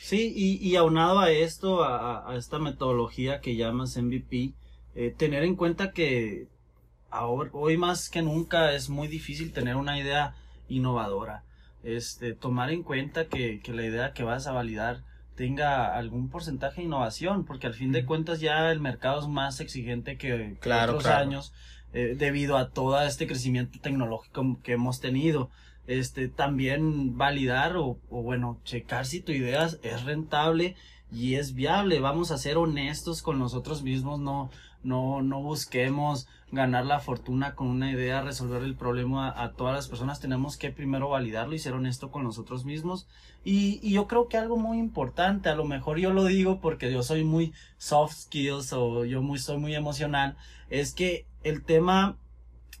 Sí, 0.00 0.32
y, 0.36 0.56
y 0.66 0.76
aunado 0.76 1.18
a 1.18 1.30
esto, 1.30 1.82
a, 1.82 2.30
a, 2.30 2.36
esta 2.36 2.58
metodología 2.58 3.40
que 3.40 3.56
llamas 3.56 3.96
MVP, 3.96 4.52
eh, 4.94 5.14
tener 5.16 5.42
en 5.42 5.56
cuenta 5.56 5.90
que 5.90 6.46
ahora, 7.10 7.50
hoy 7.52 7.76
más 7.76 8.08
que 8.08 8.22
nunca 8.22 8.72
es 8.72 8.88
muy 8.88 9.08
difícil 9.08 9.52
tener 9.52 9.76
una 9.76 9.98
idea 9.98 10.34
innovadora. 10.68 11.44
Este, 11.82 12.34
tomar 12.34 12.70
en 12.70 12.82
cuenta 12.82 13.26
que, 13.26 13.60
que 13.60 13.72
la 13.72 13.84
idea 13.84 14.12
que 14.12 14.24
vas 14.24 14.46
a 14.46 14.52
validar 14.52 15.02
tenga 15.36 15.94
algún 15.94 16.30
porcentaje 16.30 16.80
de 16.80 16.86
innovación, 16.86 17.44
porque 17.44 17.66
al 17.66 17.74
fin 17.74 17.92
de 17.92 18.04
cuentas 18.04 18.40
ya 18.40 18.70
el 18.72 18.80
mercado 18.80 19.20
es 19.20 19.28
más 19.28 19.60
exigente 19.60 20.16
que, 20.16 20.56
otros 20.64 21.06
años 21.06 21.52
eh, 21.96 22.14
debido 22.14 22.58
a 22.58 22.68
todo 22.68 23.00
este 23.00 23.26
crecimiento 23.26 23.78
tecnológico 23.80 24.58
que 24.62 24.74
hemos 24.74 25.00
tenido. 25.00 25.48
Este, 25.86 26.28
también 26.28 27.16
validar 27.16 27.78
o, 27.78 27.96
o 28.10 28.22
bueno, 28.22 28.60
checar 28.64 29.06
si 29.06 29.20
tu 29.20 29.32
idea 29.32 29.64
es 29.64 30.04
rentable 30.04 30.76
y 31.10 31.36
es 31.36 31.54
viable. 31.54 32.00
Vamos 32.00 32.32
a 32.32 32.36
ser 32.36 32.58
honestos 32.58 33.22
con 33.22 33.38
nosotros 33.38 33.82
mismos, 33.82 34.20
no, 34.20 34.50
no, 34.82 35.22
no 35.22 35.40
busquemos 35.40 36.28
ganar 36.52 36.84
la 36.84 37.00
fortuna 37.00 37.54
con 37.54 37.68
una 37.68 37.90
idea, 37.90 38.20
resolver 38.20 38.62
el 38.62 38.76
problema 38.76 39.32
a, 39.34 39.52
todas 39.52 39.74
las 39.74 39.88
personas. 39.88 40.20
Tenemos 40.20 40.58
que 40.58 40.70
primero 40.70 41.08
validarlo 41.08 41.54
y 41.54 41.58
ser 41.58 41.72
honesto 41.72 42.10
con 42.10 42.24
nosotros 42.24 42.66
mismos. 42.66 43.08
Y, 43.42 43.80
y, 43.82 43.92
yo 43.92 44.06
creo 44.06 44.28
que 44.28 44.36
algo 44.36 44.58
muy 44.58 44.78
importante, 44.78 45.48
a 45.48 45.56
lo 45.56 45.64
mejor 45.64 45.98
yo 45.98 46.12
lo 46.12 46.24
digo 46.24 46.60
porque 46.60 46.92
yo 46.92 47.02
soy 47.02 47.24
muy 47.24 47.54
soft 47.78 48.14
skills 48.14 48.74
o 48.74 49.06
yo 49.06 49.22
muy, 49.22 49.38
soy 49.38 49.56
muy 49.56 49.74
emocional, 49.74 50.36
es 50.68 50.92
que 50.92 51.26
el 51.48 51.62
tema 51.62 52.16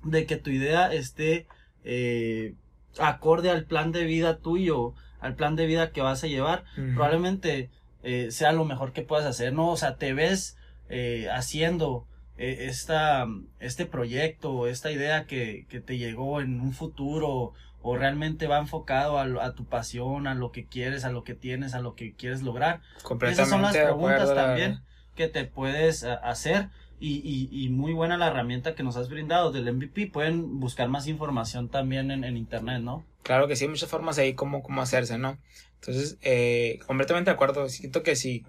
de 0.02 0.26
que 0.26 0.36
tu 0.36 0.50
idea 0.50 0.92
esté 0.92 1.46
eh, 1.84 2.54
acorde 2.98 3.50
al 3.50 3.64
plan 3.64 3.92
de 3.92 4.04
vida 4.04 4.38
tuyo, 4.38 4.94
al 5.20 5.34
plan 5.34 5.56
de 5.56 5.66
vida 5.66 5.90
que 5.90 6.00
vas 6.00 6.22
a 6.24 6.26
llevar, 6.26 6.64
probablemente 6.94 7.70
eh, 8.02 8.30
sea 8.30 8.52
lo 8.52 8.64
mejor 8.64 8.92
que 8.92 9.02
puedas 9.02 9.26
hacer, 9.26 9.52
¿no? 9.52 9.68
O 9.68 9.76
sea, 9.76 9.96
te 9.96 10.14
ves 10.14 10.56
eh, 10.88 11.28
haciendo 11.32 12.06
eh, 12.38 12.66
esta, 12.68 13.26
este 13.58 13.86
proyecto, 13.86 14.68
esta 14.68 14.90
idea 14.92 15.24
que, 15.24 15.66
que, 15.68 15.80
te 15.80 15.98
llegó 15.98 16.40
en 16.40 16.60
un 16.60 16.72
futuro 16.72 17.52
o 17.82 17.96
realmente 17.96 18.46
va 18.46 18.58
enfocado 18.58 19.18
a, 19.18 19.24
a, 19.44 19.54
tu 19.54 19.64
pasión, 19.64 20.26
a 20.26 20.34
lo 20.34 20.52
que 20.52 20.66
quieres, 20.66 21.04
a 21.04 21.10
lo 21.10 21.24
que 21.24 21.34
tienes, 21.34 21.74
a 21.74 21.80
lo 21.80 21.94
que 21.94 22.14
quieres 22.14 22.42
lograr. 22.42 22.80
Esas 23.22 23.48
son 23.48 23.62
las 23.62 23.76
preguntas 23.76 24.34
también 24.34 24.80
que 25.14 25.28
te 25.28 25.44
puedes 25.44 26.04
hacer. 26.04 26.68
Y, 26.98 27.20
y, 27.22 27.48
y, 27.50 27.68
muy 27.68 27.92
buena 27.92 28.16
la 28.16 28.28
herramienta 28.28 28.74
que 28.74 28.82
nos 28.82 28.96
has 28.96 29.10
brindado 29.10 29.52
del 29.52 29.70
MVP. 29.72 30.06
Pueden 30.06 30.60
buscar 30.60 30.88
más 30.88 31.06
información 31.06 31.68
también 31.68 32.10
en, 32.10 32.24
en 32.24 32.36
internet, 32.36 32.80
¿no? 32.80 33.04
Claro 33.22 33.48
que 33.48 33.56
sí, 33.56 33.64
hay 33.64 33.70
muchas 33.70 33.90
formas 33.90 34.18
ahí 34.18 34.34
como 34.34 34.62
cómo 34.62 34.80
hacerse, 34.80 35.18
¿no? 35.18 35.36
Entonces, 35.74 36.16
eh, 36.22 36.78
completamente 36.86 37.30
de 37.30 37.34
acuerdo. 37.34 37.68
Siento 37.68 38.02
que 38.02 38.16
si 38.16 38.46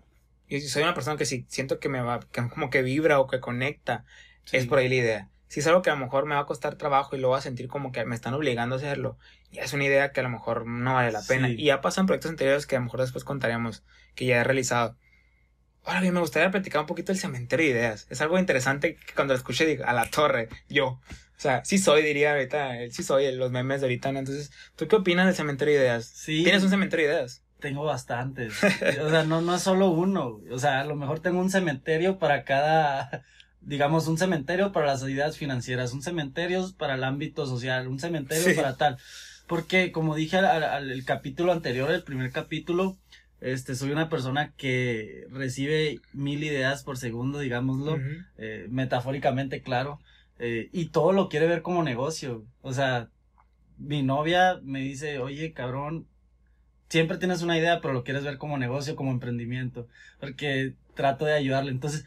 yo 0.50 0.60
soy 0.62 0.84
una 0.84 0.94
persona 0.94 1.18
que 1.18 1.26
si 1.26 1.46
siento 1.50 1.80
que 1.80 1.90
me 1.90 2.02
va, 2.02 2.20
que 2.32 2.48
como 2.48 2.70
que 2.70 2.82
vibra 2.82 3.20
o 3.20 3.28
que 3.28 3.40
conecta, 3.40 4.06
es 4.52 4.66
por 4.66 4.80
ahí 4.80 4.88
la 4.88 4.96
idea. 4.96 5.30
Si 5.50 5.62
es 5.62 5.68
algo 5.68 5.82
que 5.82 5.90
a 5.90 5.96
lo 5.96 6.00
mejor 6.00 6.26
me 6.26 6.36
va 6.36 6.42
a 6.42 6.46
costar 6.46 6.76
trabajo 6.76 7.16
y 7.16 7.20
lo 7.20 7.30
voy 7.30 7.38
a 7.38 7.42
sentir 7.42 7.68
como 7.68 7.92
que 7.92 8.06
me 8.06 8.16
están 8.16 8.34
obligando 8.34 8.76
a 8.76 8.78
hacerlo, 8.78 9.18
ya 9.52 9.64
es 9.64 9.74
una 9.74 9.86
idea 9.86 10.12
que 10.12 10.20
a 10.20 10.24
lo 10.24 10.30
mejor 10.30 10.66
no 10.66 10.94
vale 10.94 11.12
la 11.12 11.22
pena. 11.22 11.50
Y 11.50 11.66
ya 11.66 11.82
pasan 11.82 12.06
proyectos 12.06 12.32
anteriores 12.32 12.66
que 12.66 12.76
a 12.76 12.80
lo 12.80 12.86
mejor 12.86 13.02
después 13.02 13.24
contaríamos 13.24 13.84
que 14.16 14.26
ya 14.26 14.42
he 14.42 14.44
realizado. 14.44 14.96
Ahora 15.88 16.02
bien, 16.02 16.14
me 16.14 16.20
gustaría 16.20 16.52
platicar 16.52 16.82
un 16.82 16.88
poquito 16.88 17.14
del 17.14 17.20
cementerio 17.20 17.68
de 17.68 17.72
ideas. 17.72 18.08
Es 18.10 18.20
algo 18.20 18.38
interesante 18.38 18.98
que 18.98 19.14
cuando 19.14 19.34
lo 19.34 19.38
escuché 19.38 19.66
digo, 19.66 19.86
a 19.86 19.94
la 19.94 20.06
torre, 20.10 20.50
yo. 20.68 20.86
O 20.86 21.40
sea, 21.40 21.64
sí 21.64 21.78
soy, 21.78 22.02
diría 22.02 22.32
ahorita, 22.34 22.74
sí 22.92 23.04
soy, 23.04 23.34
los 23.34 23.52
memes 23.52 23.80
de 23.80 23.88
ahorita, 23.88 24.10
Entonces, 24.10 24.52
¿tú 24.76 24.90
qué 24.90 24.98
opinas 24.98 25.28
del 25.28 25.36
cementerio 25.36 25.76
de 25.76 25.86
ideas? 25.86 26.06
Sí. 26.06 26.44
¿Tienes 26.44 26.62
un 26.64 26.72
cementerio 26.72 27.08
de 27.08 27.14
ideas? 27.14 27.42
Tengo 27.62 27.86
bastantes. 27.86 28.54
o 29.02 29.10
sea, 29.10 29.24
no, 29.24 29.40
no 29.40 29.56
es 29.56 29.62
solo 29.62 29.90
uno. 29.90 30.42
O 30.52 30.60
sea, 30.60 30.82
a 30.82 30.84
lo 30.84 30.98
mejor 30.98 31.22
tengo 31.22 31.40
un 31.40 31.50
cementerio 31.50 32.20
para 32.20 32.44
cada, 32.44 33.24
digamos, 33.62 34.08
un 34.08 34.18
cementerio 34.18 34.74
para 34.74 34.88
las 34.88 35.04
ideas 35.04 35.38
financieras, 35.38 35.94
un 35.94 36.02
cementerio 36.02 36.70
para 36.78 36.96
el 36.96 37.04
ámbito 37.06 37.46
social, 37.46 37.88
un 37.88 38.00
cementerio 38.00 38.54
para 38.58 38.76
tal. 38.76 38.98
Porque, 39.48 39.94
como 39.94 40.16
dije 40.16 40.36
al, 40.36 40.92
el 40.92 41.06
capítulo 41.06 41.54
anterior, 41.54 41.90
el 41.92 42.04
primer 42.04 42.32
capítulo, 42.32 42.98
este, 43.42 43.76
soy 43.76 43.92
una 43.92 44.10
persona 44.10 44.54
que 44.58 45.26
recibe 45.30 46.00
mil 46.14 46.44
ideas 46.44 46.84
por 46.84 46.98
segundo, 46.98 47.40
digámoslo, 47.40 47.98
eh, 48.38 48.68
metafóricamente, 48.70 49.62
claro. 49.62 50.00
eh, 50.40 50.70
y 50.72 50.88
todo 50.90 51.14
lo 51.14 51.30
quiere 51.30 51.48
ver 51.48 51.62
como 51.62 51.84
negocio. 51.84 52.46
O 52.62 52.74
sea, 52.74 53.10
mi 53.78 54.04
novia 54.04 54.60
me 54.64 54.80
dice, 54.82 55.20
oye, 55.20 55.54
cabrón, 55.54 56.08
siempre 56.90 57.18
tienes 57.18 57.42
una 57.42 57.58
idea, 57.58 57.82
pero 57.82 57.94
lo 57.94 58.04
quieres 58.04 58.24
ver 58.24 58.38
como 58.38 58.58
negocio, 58.58 58.96
como 58.96 59.12
emprendimiento, 59.12 59.88
porque 60.20 60.74
trato 60.96 61.26
de 61.26 61.34
ayudarle. 61.34 61.72
Entonces, 61.72 62.06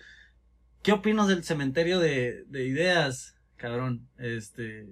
¿qué 0.82 0.92
opinas 0.92 1.28
del 1.28 1.44
cementerio 1.44 1.98
de, 2.00 2.44
de 2.48 2.64
ideas, 2.66 3.36
cabrón? 3.56 4.08
Este, 4.18 4.86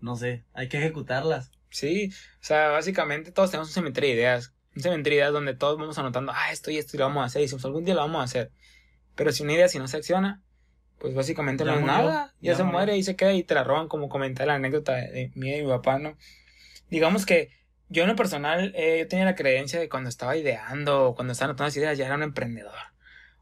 no 0.00 0.16
sé, 0.16 0.44
hay 0.52 0.68
que 0.68 0.78
ejecutarlas. 0.78 1.50
Sí, 1.70 2.10
o 2.40 2.44
sea, 2.44 2.68
básicamente 2.68 3.32
todos 3.32 3.50
tenemos 3.50 3.68
un 3.68 3.74
cementerio 3.74 4.10
de 4.10 4.16
ideas. 4.16 4.52
Un 4.74 4.82
cementerio 4.82 5.18
de 5.18 5.22
ideas 5.22 5.32
donde 5.32 5.54
todos 5.54 5.78
vamos 5.78 5.98
anotando, 5.98 6.32
ah, 6.34 6.50
esto 6.50 6.70
y 6.70 6.78
esto 6.78 6.96
y 6.96 6.98
lo 6.98 7.06
vamos 7.06 7.22
a 7.22 7.26
hacer. 7.26 7.42
Y 7.42 7.44
decimos, 7.44 7.64
algún 7.64 7.84
día 7.84 7.94
lo 7.94 8.00
vamos 8.00 8.20
a 8.20 8.24
hacer. 8.24 8.50
Pero 9.14 9.32
si 9.32 9.42
una 9.42 9.52
idea, 9.52 9.68
si 9.68 9.78
no 9.78 9.88
se 9.88 9.98
acciona, 9.98 10.40
pues 10.98 11.14
básicamente 11.14 11.64
no 11.64 11.74
es 11.74 11.82
nada. 11.82 12.32
Ya, 12.40 12.54
se 12.54 12.64
muere 12.64 12.96
y 12.96 13.02
se 13.02 13.16
queda 13.16 13.32
y 13.32 13.42
te 13.42 13.54
la 13.54 13.64
roban, 13.64 13.88
como 13.88 14.08
comenté 14.08 14.46
la 14.46 14.54
anécdota 14.54 14.94
de, 14.94 15.32
mí 15.34 15.54
y 15.54 15.62
mi 15.62 15.68
papá, 15.68 15.98
¿no? 15.98 16.16
Digamos 16.88 17.26
que 17.26 17.50
yo 17.88 18.04
en 18.04 18.08
lo 18.08 18.16
personal, 18.16 18.72
eh, 18.76 19.00
yo 19.00 19.08
tenía 19.08 19.24
la 19.24 19.34
creencia 19.34 19.78
de 19.78 19.88
cuando 19.88 20.08
estaba 20.08 20.36
ideando 20.36 21.08
o 21.08 21.14
cuando 21.14 21.32
estaba 21.32 21.50
anotando 21.50 21.68
las 21.68 21.76
ideas, 21.76 21.98
ya 21.98 22.06
era 22.06 22.14
un 22.14 22.22
emprendedor. 22.22 22.78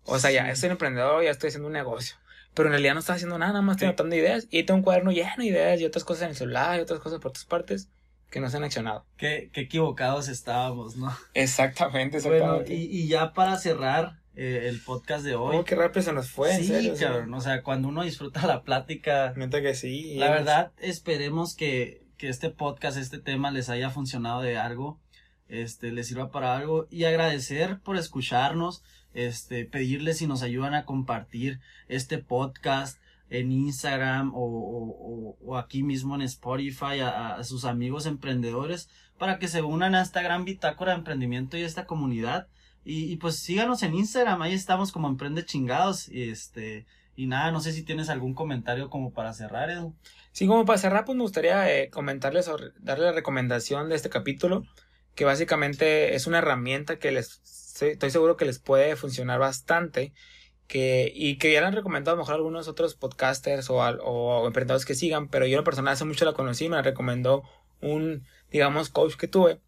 O 0.05 0.19
sea, 0.19 0.31
ya 0.31 0.51
estoy 0.51 0.69
un 0.69 0.73
emprendedor, 0.73 1.23
ya 1.23 1.31
estoy 1.31 1.49
haciendo 1.49 1.69
un 1.69 1.75
negocio. 1.75 2.17
Pero 2.55 2.69
en 2.69 2.73
realidad 2.73 2.95
no 2.95 3.01
estaba 3.01 3.17
haciendo 3.17 3.39
nada, 3.39 3.53
nada 3.53 3.63
más 3.63 3.77
estoy 3.77 3.89
anotando 3.89 4.17
ideas. 4.17 4.49
Y 4.51 4.65
tengo 4.65 4.79
un 4.79 4.83
cuaderno 4.83 5.13
lleno 5.13 5.31
de 5.37 5.45
ideas 5.45 5.81
y 5.81 5.85
otras 5.85 6.05
cosas 6.05 6.25
en 6.25 6.29
el 6.31 6.37
celular 6.37 6.79
y 6.79 6.83
otras 6.83 6.99
cosas 6.99 7.21
por 7.21 7.31
otras 7.31 7.45
partes 7.45 7.89
que 8.31 8.41
no 8.41 8.49
se 8.49 8.57
han 8.57 8.65
accionado. 8.65 9.05
Qué, 9.17 9.51
qué 9.53 9.63
equivocados 9.63 10.29
estábamos, 10.29 10.97
¿no? 10.97 11.15
Exactamente, 11.35 12.19
exactamente. 12.19 12.47
Bueno, 12.47 12.83
y, 12.83 12.87
y 12.87 13.09
ya 13.09 13.33
para 13.33 13.57
cerrar 13.59 14.21
eh, 14.37 14.69
el 14.69 14.81
podcast 14.81 15.25
de 15.25 15.35
hoy. 15.35 15.57
Oh, 15.57 15.65
qué 15.65 15.75
rápido 15.75 16.03
se 16.03 16.13
nos 16.13 16.31
fue, 16.31 16.57
sí, 16.57 16.65
serio. 16.65 16.95
cabrón, 16.99 17.35
o 17.35 17.41
sea, 17.41 17.63
cuando 17.63 17.89
uno 17.89 18.05
disfruta 18.05 18.47
la 18.47 18.63
plática. 18.63 19.35
Mientras 19.37 19.63
que 19.63 19.75
sí. 19.75 20.15
La 20.15 20.31
verdad, 20.31 20.73
esperemos 20.79 21.55
que, 21.57 22.07
que 22.17 22.29
este 22.29 22.51
podcast, 22.51 22.97
este 22.97 23.19
tema 23.19 23.51
les 23.51 23.69
haya 23.69 23.91
funcionado 23.91 24.41
de 24.41 24.57
algo, 24.57 25.01
este, 25.49 25.91
les 25.91 26.07
sirva 26.07 26.31
para 26.31 26.57
algo 26.57 26.87
y 26.91 27.05
agradecer 27.05 27.81
por 27.81 27.97
escucharnos, 27.97 28.85
este, 29.13 29.65
pedirles 29.65 30.19
si 30.19 30.29
nos 30.29 30.43
ayudan 30.43 30.75
a 30.75 30.85
compartir 30.85 31.59
este 31.89 32.19
podcast, 32.19 33.01
en 33.31 33.53
Instagram 33.53 34.33
o, 34.35 35.37
o, 35.41 35.57
aquí 35.57 35.83
mismo 35.83 36.17
en 36.17 36.23
Spotify 36.23 37.01
a, 37.03 37.43
sus 37.45 37.65
amigos 37.65 38.07
emprendedores 38.07 38.91
para 39.19 39.39
que 39.39 39.49
se 39.49 39.63
unan 39.63 39.95
a 39.95 40.03
esta 40.03 40.21
gran 40.21 40.45
bitácora 40.45 40.93
de 40.93 40.99
emprendimiento 40.99 41.57
y 41.57 41.63
esta 41.63 41.87
comunidad. 41.87 42.49
Y, 42.83 43.17
pues 43.17 43.37
síganos 43.37 43.83
en 43.83 43.95
Instagram, 43.95 44.43
ahí 44.43 44.55
estamos 44.55 44.91
como 44.91 45.07
Emprende 45.07 45.45
Chingados. 45.45 46.09
Y 46.09 46.31
este, 46.31 46.87
y 47.15 47.27
nada, 47.27 47.53
no 47.53 47.61
sé 47.61 47.73
si 47.73 47.83
tienes 47.83 48.09
algún 48.09 48.35
comentario 48.35 48.89
como 48.89 49.13
para 49.13 49.35
cerrar, 49.35 49.71
Edu. 49.71 49.95
Sí, 50.33 50.47
como 50.47 50.65
para 50.65 50.79
cerrar, 50.79 51.05
pues 51.05 51.17
me 51.17 51.23
gustaría 51.23 51.71
eh, 51.71 51.91
comentarles 51.91 52.49
o 52.49 52.57
darle 52.79 53.05
la 53.05 53.13
recomendación 53.13 53.91
de 53.91 53.97
este 53.97 54.09
capítulo, 54.09 54.65
que 55.15 55.27
básicamente 55.27 56.15
es 56.15 56.27
una 56.27 56.39
herramienta 56.39 56.99
que 56.99 57.11
les 57.13 57.43
estoy 57.83 58.11
seguro 58.11 58.37
que 58.37 58.47
les 58.47 58.59
puede 58.59 58.97
funcionar 58.97 59.39
bastante 59.39 60.13
que, 60.71 61.11
y 61.13 61.37
que 61.37 61.53
ya 61.53 61.61
le 61.61 61.67
han 61.67 61.73
recomendado 61.73 62.15
a 62.15 62.17
lo 62.17 62.23
mejor 62.23 62.37
algunos 62.37 62.69
otros 62.69 62.95
podcasters 62.95 63.67
o, 63.71 64.47
emprendedores 64.47 64.87
que 64.87 64.95
sigan, 64.95 65.27
pero 65.27 65.45
yo 65.45 65.59
en 65.59 65.65
personal 65.65 65.95
hace 65.95 66.05
mucho 66.05 66.25
la 66.25 66.33
conocí, 66.33 66.69
me 66.69 66.77
la 66.77 66.83
recomendó 66.83 67.43
un, 67.81 68.25
digamos, 68.53 68.89
coach 68.89 69.17
que 69.17 69.27
tuve, 69.27 69.59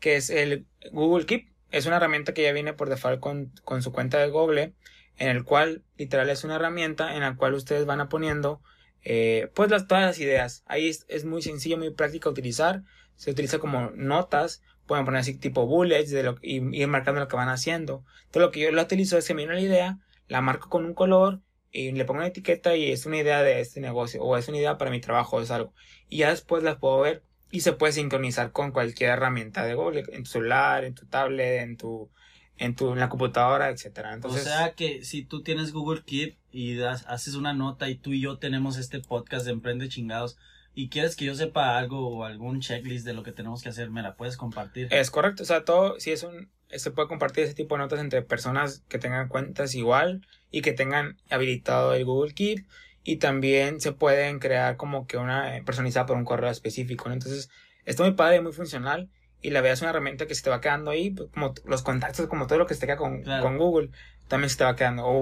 que 0.00 0.16
es 0.16 0.30
el 0.30 0.64
Google 0.92 1.26
Keep. 1.26 1.50
Es 1.72 1.84
una 1.84 1.96
herramienta 1.96 2.32
que 2.32 2.42
ya 2.42 2.52
viene 2.52 2.72
por 2.72 2.88
default 2.88 3.20
con, 3.20 3.82
su 3.82 3.92
cuenta 3.92 4.18
de 4.18 4.30
Google, 4.30 4.72
en 5.18 5.28
el 5.28 5.44
cual 5.44 5.82
literal 5.98 6.30
es 6.30 6.42
una 6.42 6.56
herramienta 6.56 7.14
en 7.14 7.20
la 7.20 7.36
cual 7.36 7.52
ustedes 7.52 7.84
van 7.84 8.00
a 8.00 8.08
poniendo 8.08 8.62
eh, 9.04 9.50
pues 9.54 9.70
las, 9.70 9.86
todas 9.86 10.04
las 10.04 10.18
ideas. 10.20 10.62
Ahí 10.64 10.88
es, 10.88 11.24
muy 11.26 11.42
sencillo, 11.42 11.76
muy 11.76 11.90
práctico 11.90 12.30
utilizar. 12.30 12.82
Se 13.16 13.30
utiliza 13.30 13.58
como 13.58 13.90
notas 13.90 14.62
pueden 14.86 15.04
poner 15.04 15.20
así 15.20 15.34
tipo 15.34 15.66
bullets 15.66 16.12
de 16.12 16.34
y 16.42 16.80
ir 16.80 16.88
marcando 16.88 17.20
lo 17.20 17.28
que 17.28 17.36
van 17.36 17.50
haciendo. 17.50 18.04
Todo 18.30 18.44
lo 18.44 18.50
que 18.52 18.60
yo 18.60 18.70
lo 18.70 18.80
utilizo 18.80 19.18
es 19.18 19.26
que 19.26 19.34
me 19.34 19.42
viene 19.42 19.54
la 19.54 19.60
idea, 19.60 19.98
la 20.28 20.40
marco 20.40 20.68
con 20.68 20.84
un 20.84 20.94
color 20.94 21.40
y 21.70 21.92
le 21.92 22.04
pongo 22.04 22.18
una 22.18 22.28
etiqueta 22.28 22.76
y 22.76 22.90
es 22.90 23.06
una 23.06 23.18
idea 23.18 23.42
de 23.42 23.60
este 23.60 23.80
negocio 23.80 24.22
o 24.22 24.36
es 24.36 24.48
una 24.48 24.58
idea 24.58 24.78
para 24.78 24.90
mi 24.90 25.00
trabajo 25.00 25.36
o 25.36 25.40
es 25.40 25.50
algo. 25.50 25.72
Y 26.08 26.18
ya 26.18 26.30
después 26.30 26.62
las 26.62 26.76
puedo 26.76 27.00
ver 27.00 27.22
y 27.50 27.60
se 27.60 27.72
puede 27.72 27.92
sincronizar 27.92 28.52
con 28.52 28.72
cualquier 28.72 29.10
herramienta 29.10 29.64
de 29.64 29.74
Google, 29.74 30.04
en 30.12 30.24
tu 30.24 30.30
celular, 30.30 30.84
en 30.84 30.94
tu 30.94 31.06
tablet, 31.06 31.62
en 31.62 31.76
tu 31.76 32.10
en 32.58 32.74
tu 32.74 32.92
en 32.92 32.98
la 32.98 33.08
computadora, 33.08 33.68
etcétera. 33.68 34.14
Entonces, 34.14 34.42
o 34.42 34.44
sea 34.44 34.72
que 34.72 35.04
si 35.04 35.22
tú 35.22 35.42
tienes 35.42 35.72
Google 35.72 36.02
Keep 36.04 36.36
y 36.50 36.80
haces 36.80 37.34
una 37.34 37.52
nota 37.52 37.88
y 37.90 37.96
tú 37.96 38.12
y 38.12 38.20
yo 38.20 38.38
tenemos 38.38 38.78
este 38.78 39.00
podcast 39.00 39.44
de 39.44 39.52
Emprende 39.52 39.88
Chingados, 39.88 40.38
y 40.78 40.90
quieres 40.90 41.16
que 41.16 41.24
yo 41.24 41.34
sepa 41.34 41.78
algo 41.78 42.06
o 42.06 42.24
algún 42.24 42.60
checklist 42.60 43.06
de 43.06 43.14
lo 43.14 43.22
que 43.22 43.32
tenemos 43.32 43.62
que 43.62 43.70
hacer, 43.70 43.90
me 43.90 44.02
la 44.02 44.14
puedes 44.14 44.36
compartir. 44.36 44.88
Es 44.90 45.10
correcto, 45.10 45.42
o 45.42 45.46
sea, 45.46 45.64
todo, 45.64 45.98
si 45.98 46.10
es 46.12 46.22
un, 46.22 46.50
se 46.70 46.90
puede 46.90 47.08
compartir 47.08 47.44
ese 47.44 47.54
tipo 47.54 47.74
de 47.74 47.80
notas 47.80 48.00
entre 48.00 48.22
personas 48.22 48.82
que 48.88 48.98
tengan 48.98 49.28
cuentas 49.28 49.74
igual 49.74 50.26
y 50.50 50.62
que 50.62 50.72
tengan 50.72 51.16
habilitado 51.30 51.94
el 51.94 52.04
Google 52.04 52.34
Keep 52.34 52.66
y 53.04 53.16
también 53.16 53.80
se 53.80 53.92
pueden 53.92 54.38
crear 54.38 54.76
como 54.76 55.06
que 55.06 55.16
una 55.16 55.60
personalizada 55.64 56.06
por 56.06 56.16
un 56.16 56.24
correo 56.24 56.50
específico, 56.50 57.10
Entonces, 57.10 57.50
esto 57.84 58.02
muy 58.02 58.14
padre, 58.14 58.40
muy 58.40 58.52
funcional 58.52 59.08
y 59.42 59.50
la 59.50 59.60
verdad 59.60 59.74
es 59.74 59.82
una 59.82 59.90
herramienta 59.90 60.26
que 60.26 60.34
se 60.34 60.42
te 60.42 60.50
va 60.50 60.60
quedando 60.60 60.90
ahí, 60.90 61.10
pues, 61.10 61.30
como 61.30 61.54
los 61.66 61.82
contactos, 61.82 62.26
como 62.26 62.46
todo 62.46 62.58
lo 62.58 62.66
que 62.66 62.74
se 62.74 62.80
te 62.80 62.86
queda 62.86 62.96
con, 62.96 63.22
con 63.22 63.58
Google 63.58 63.90
también 64.28 64.50
se 64.50 64.56
te 64.56 64.64
va 64.64 64.76
quedando. 64.76 65.06
O 65.06 65.12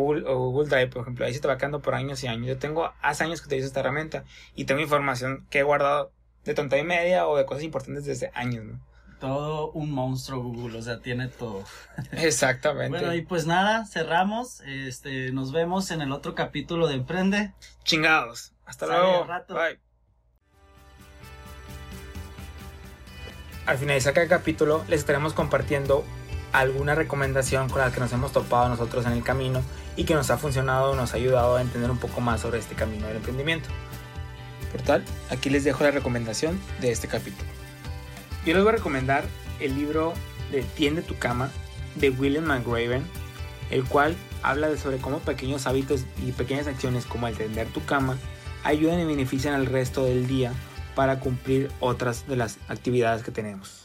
Google, 0.51 0.69
Drive, 0.69 0.89
por 0.89 1.03
ejemplo, 1.03 1.27
ahí 1.27 1.35
se 1.35 1.41
te 1.41 1.49
va 1.49 1.59
quedando 1.59 1.81
por 1.83 1.95
años 1.95 2.23
y 2.25 2.27
años. 2.27 2.47
Yo 2.47 2.59
tengo 2.59 2.93
hace 3.03 3.25
años 3.25 3.41
que 3.41 3.47
utilizo 3.47 3.67
esta 3.67 3.81
herramienta 3.81 4.25
y 4.55 4.65
tengo 4.65 4.81
información 4.81 5.47
que 5.51 5.61
he 5.61 5.63
guardado 5.63 6.13
de 6.45 6.55
tonta 6.55 6.79
y 6.79 6.85
media 6.85 7.27
o 7.27 7.37
de 7.37 7.45
cosas 7.45 7.65
importantes 7.65 8.05
desde 8.05 8.31
años, 8.35 8.65
¿no? 8.65 8.81
Todo 9.25 9.71
un 9.71 9.91
monstruo 9.91 10.43
Google, 10.43 10.77
o 10.77 10.83
sea, 10.83 11.01
tiene 11.01 11.29
todo. 11.29 11.65
Exactamente. 12.13 12.99
bueno, 12.99 13.15
y 13.15 13.23
pues 13.23 13.47
nada, 13.47 13.87
cerramos. 13.87 14.61
Este, 14.67 15.33
nos 15.33 15.51
vemos 15.51 15.91
en 15.91 16.03
el 16.03 16.13
otro 16.13 16.35
capítulo 16.35 16.89
de 16.89 16.97
Emprende. 16.97 17.55
Chingados. 17.85 18.53
Hasta 18.67 18.87
luego. 18.87 19.27
Bye. 19.49 19.81
Al 23.65 23.79
finalizar 23.79 24.13
cada 24.13 24.29
capítulo, 24.29 24.85
les 24.89 25.01
estaremos 25.01 25.33
compartiendo 25.33 26.05
alguna 26.53 26.95
recomendación 26.95 27.71
con 27.71 27.81
la 27.81 27.91
que 27.93 28.01
nos 28.01 28.13
hemos 28.13 28.31
topado 28.31 28.69
nosotros 28.69 29.07
en 29.07 29.13
el 29.13 29.25
camino 29.25 29.63
y 29.97 30.05
que 30.05 30.13
nos 30.13 30.31
ha 30.31 30.37
funcionado, 30.37 30.95
nos 30.97 31.15
ha 31.15 31.17
ayudado 31.17 31.57
a 31.57 31.63
entender 31.63 31.91
un 31.91 31.99
poco 31.99 32.21
más 32.21 32.43
sobre 32.43 32.59
este 32.59 32.75
camino 32.75 33.07
del 33.07 33.17
emprendimiento. 33.17 33.71
Por 34.71 34.83
tal, 34.83 35.03
aquí 35.31 35.49
les 35.49 35.65
dejo 35.65 35.83
la 35.83 35.93
recomendación 35.93 36.61
de 36.83 36.93
este 36.93 37.09
capítulo. 37.09 37.64
Yo 38.45 38.53
les 38.53 38.63
voy 38.63 38.75
a 38.75 38.77
recomendar 38.77 39.25
el 39.59 39.75
libro 39.75 40.13
de 40.53 40.63
Tiende 40.63 41.01
tu 41.01 41.17
cama 41.17 41.51
de 41.95 42.11
William 42.11 42.45
McRaven, 42.45 43.03
el 43.71 43.85
cual 43.85 44.15
habla 44.43 44.69
de 44.69 44.77
sobre 44.77 44.99
cómo 44.99 45.21
pequeños 45.21 45.67
hábitos 45.67 46.05
y 46.23 46.33
pequeñas 46.33 46.67
acciones 46.67 47.07
como 47.07 47.27
el 47.27 47.37
tender 47.37 47.69
tu 47.69 47.83
cama 47.87 48.19
ayudan 48.63 49.01
y 49.01 49.07
benefician 49.07 49.55
al 49.55 49.65
resto 49.65 50.05
del 50.05 50.27
día 50.27 50.53
para 50.95 51.21
cumplir 51.21 51.71
otras 51.81 52.29
de 52.29 52.37
las 52.37 52.59
actividades 52.69 53.23
que 53.23 53.31
tenemos. 53.31 53.84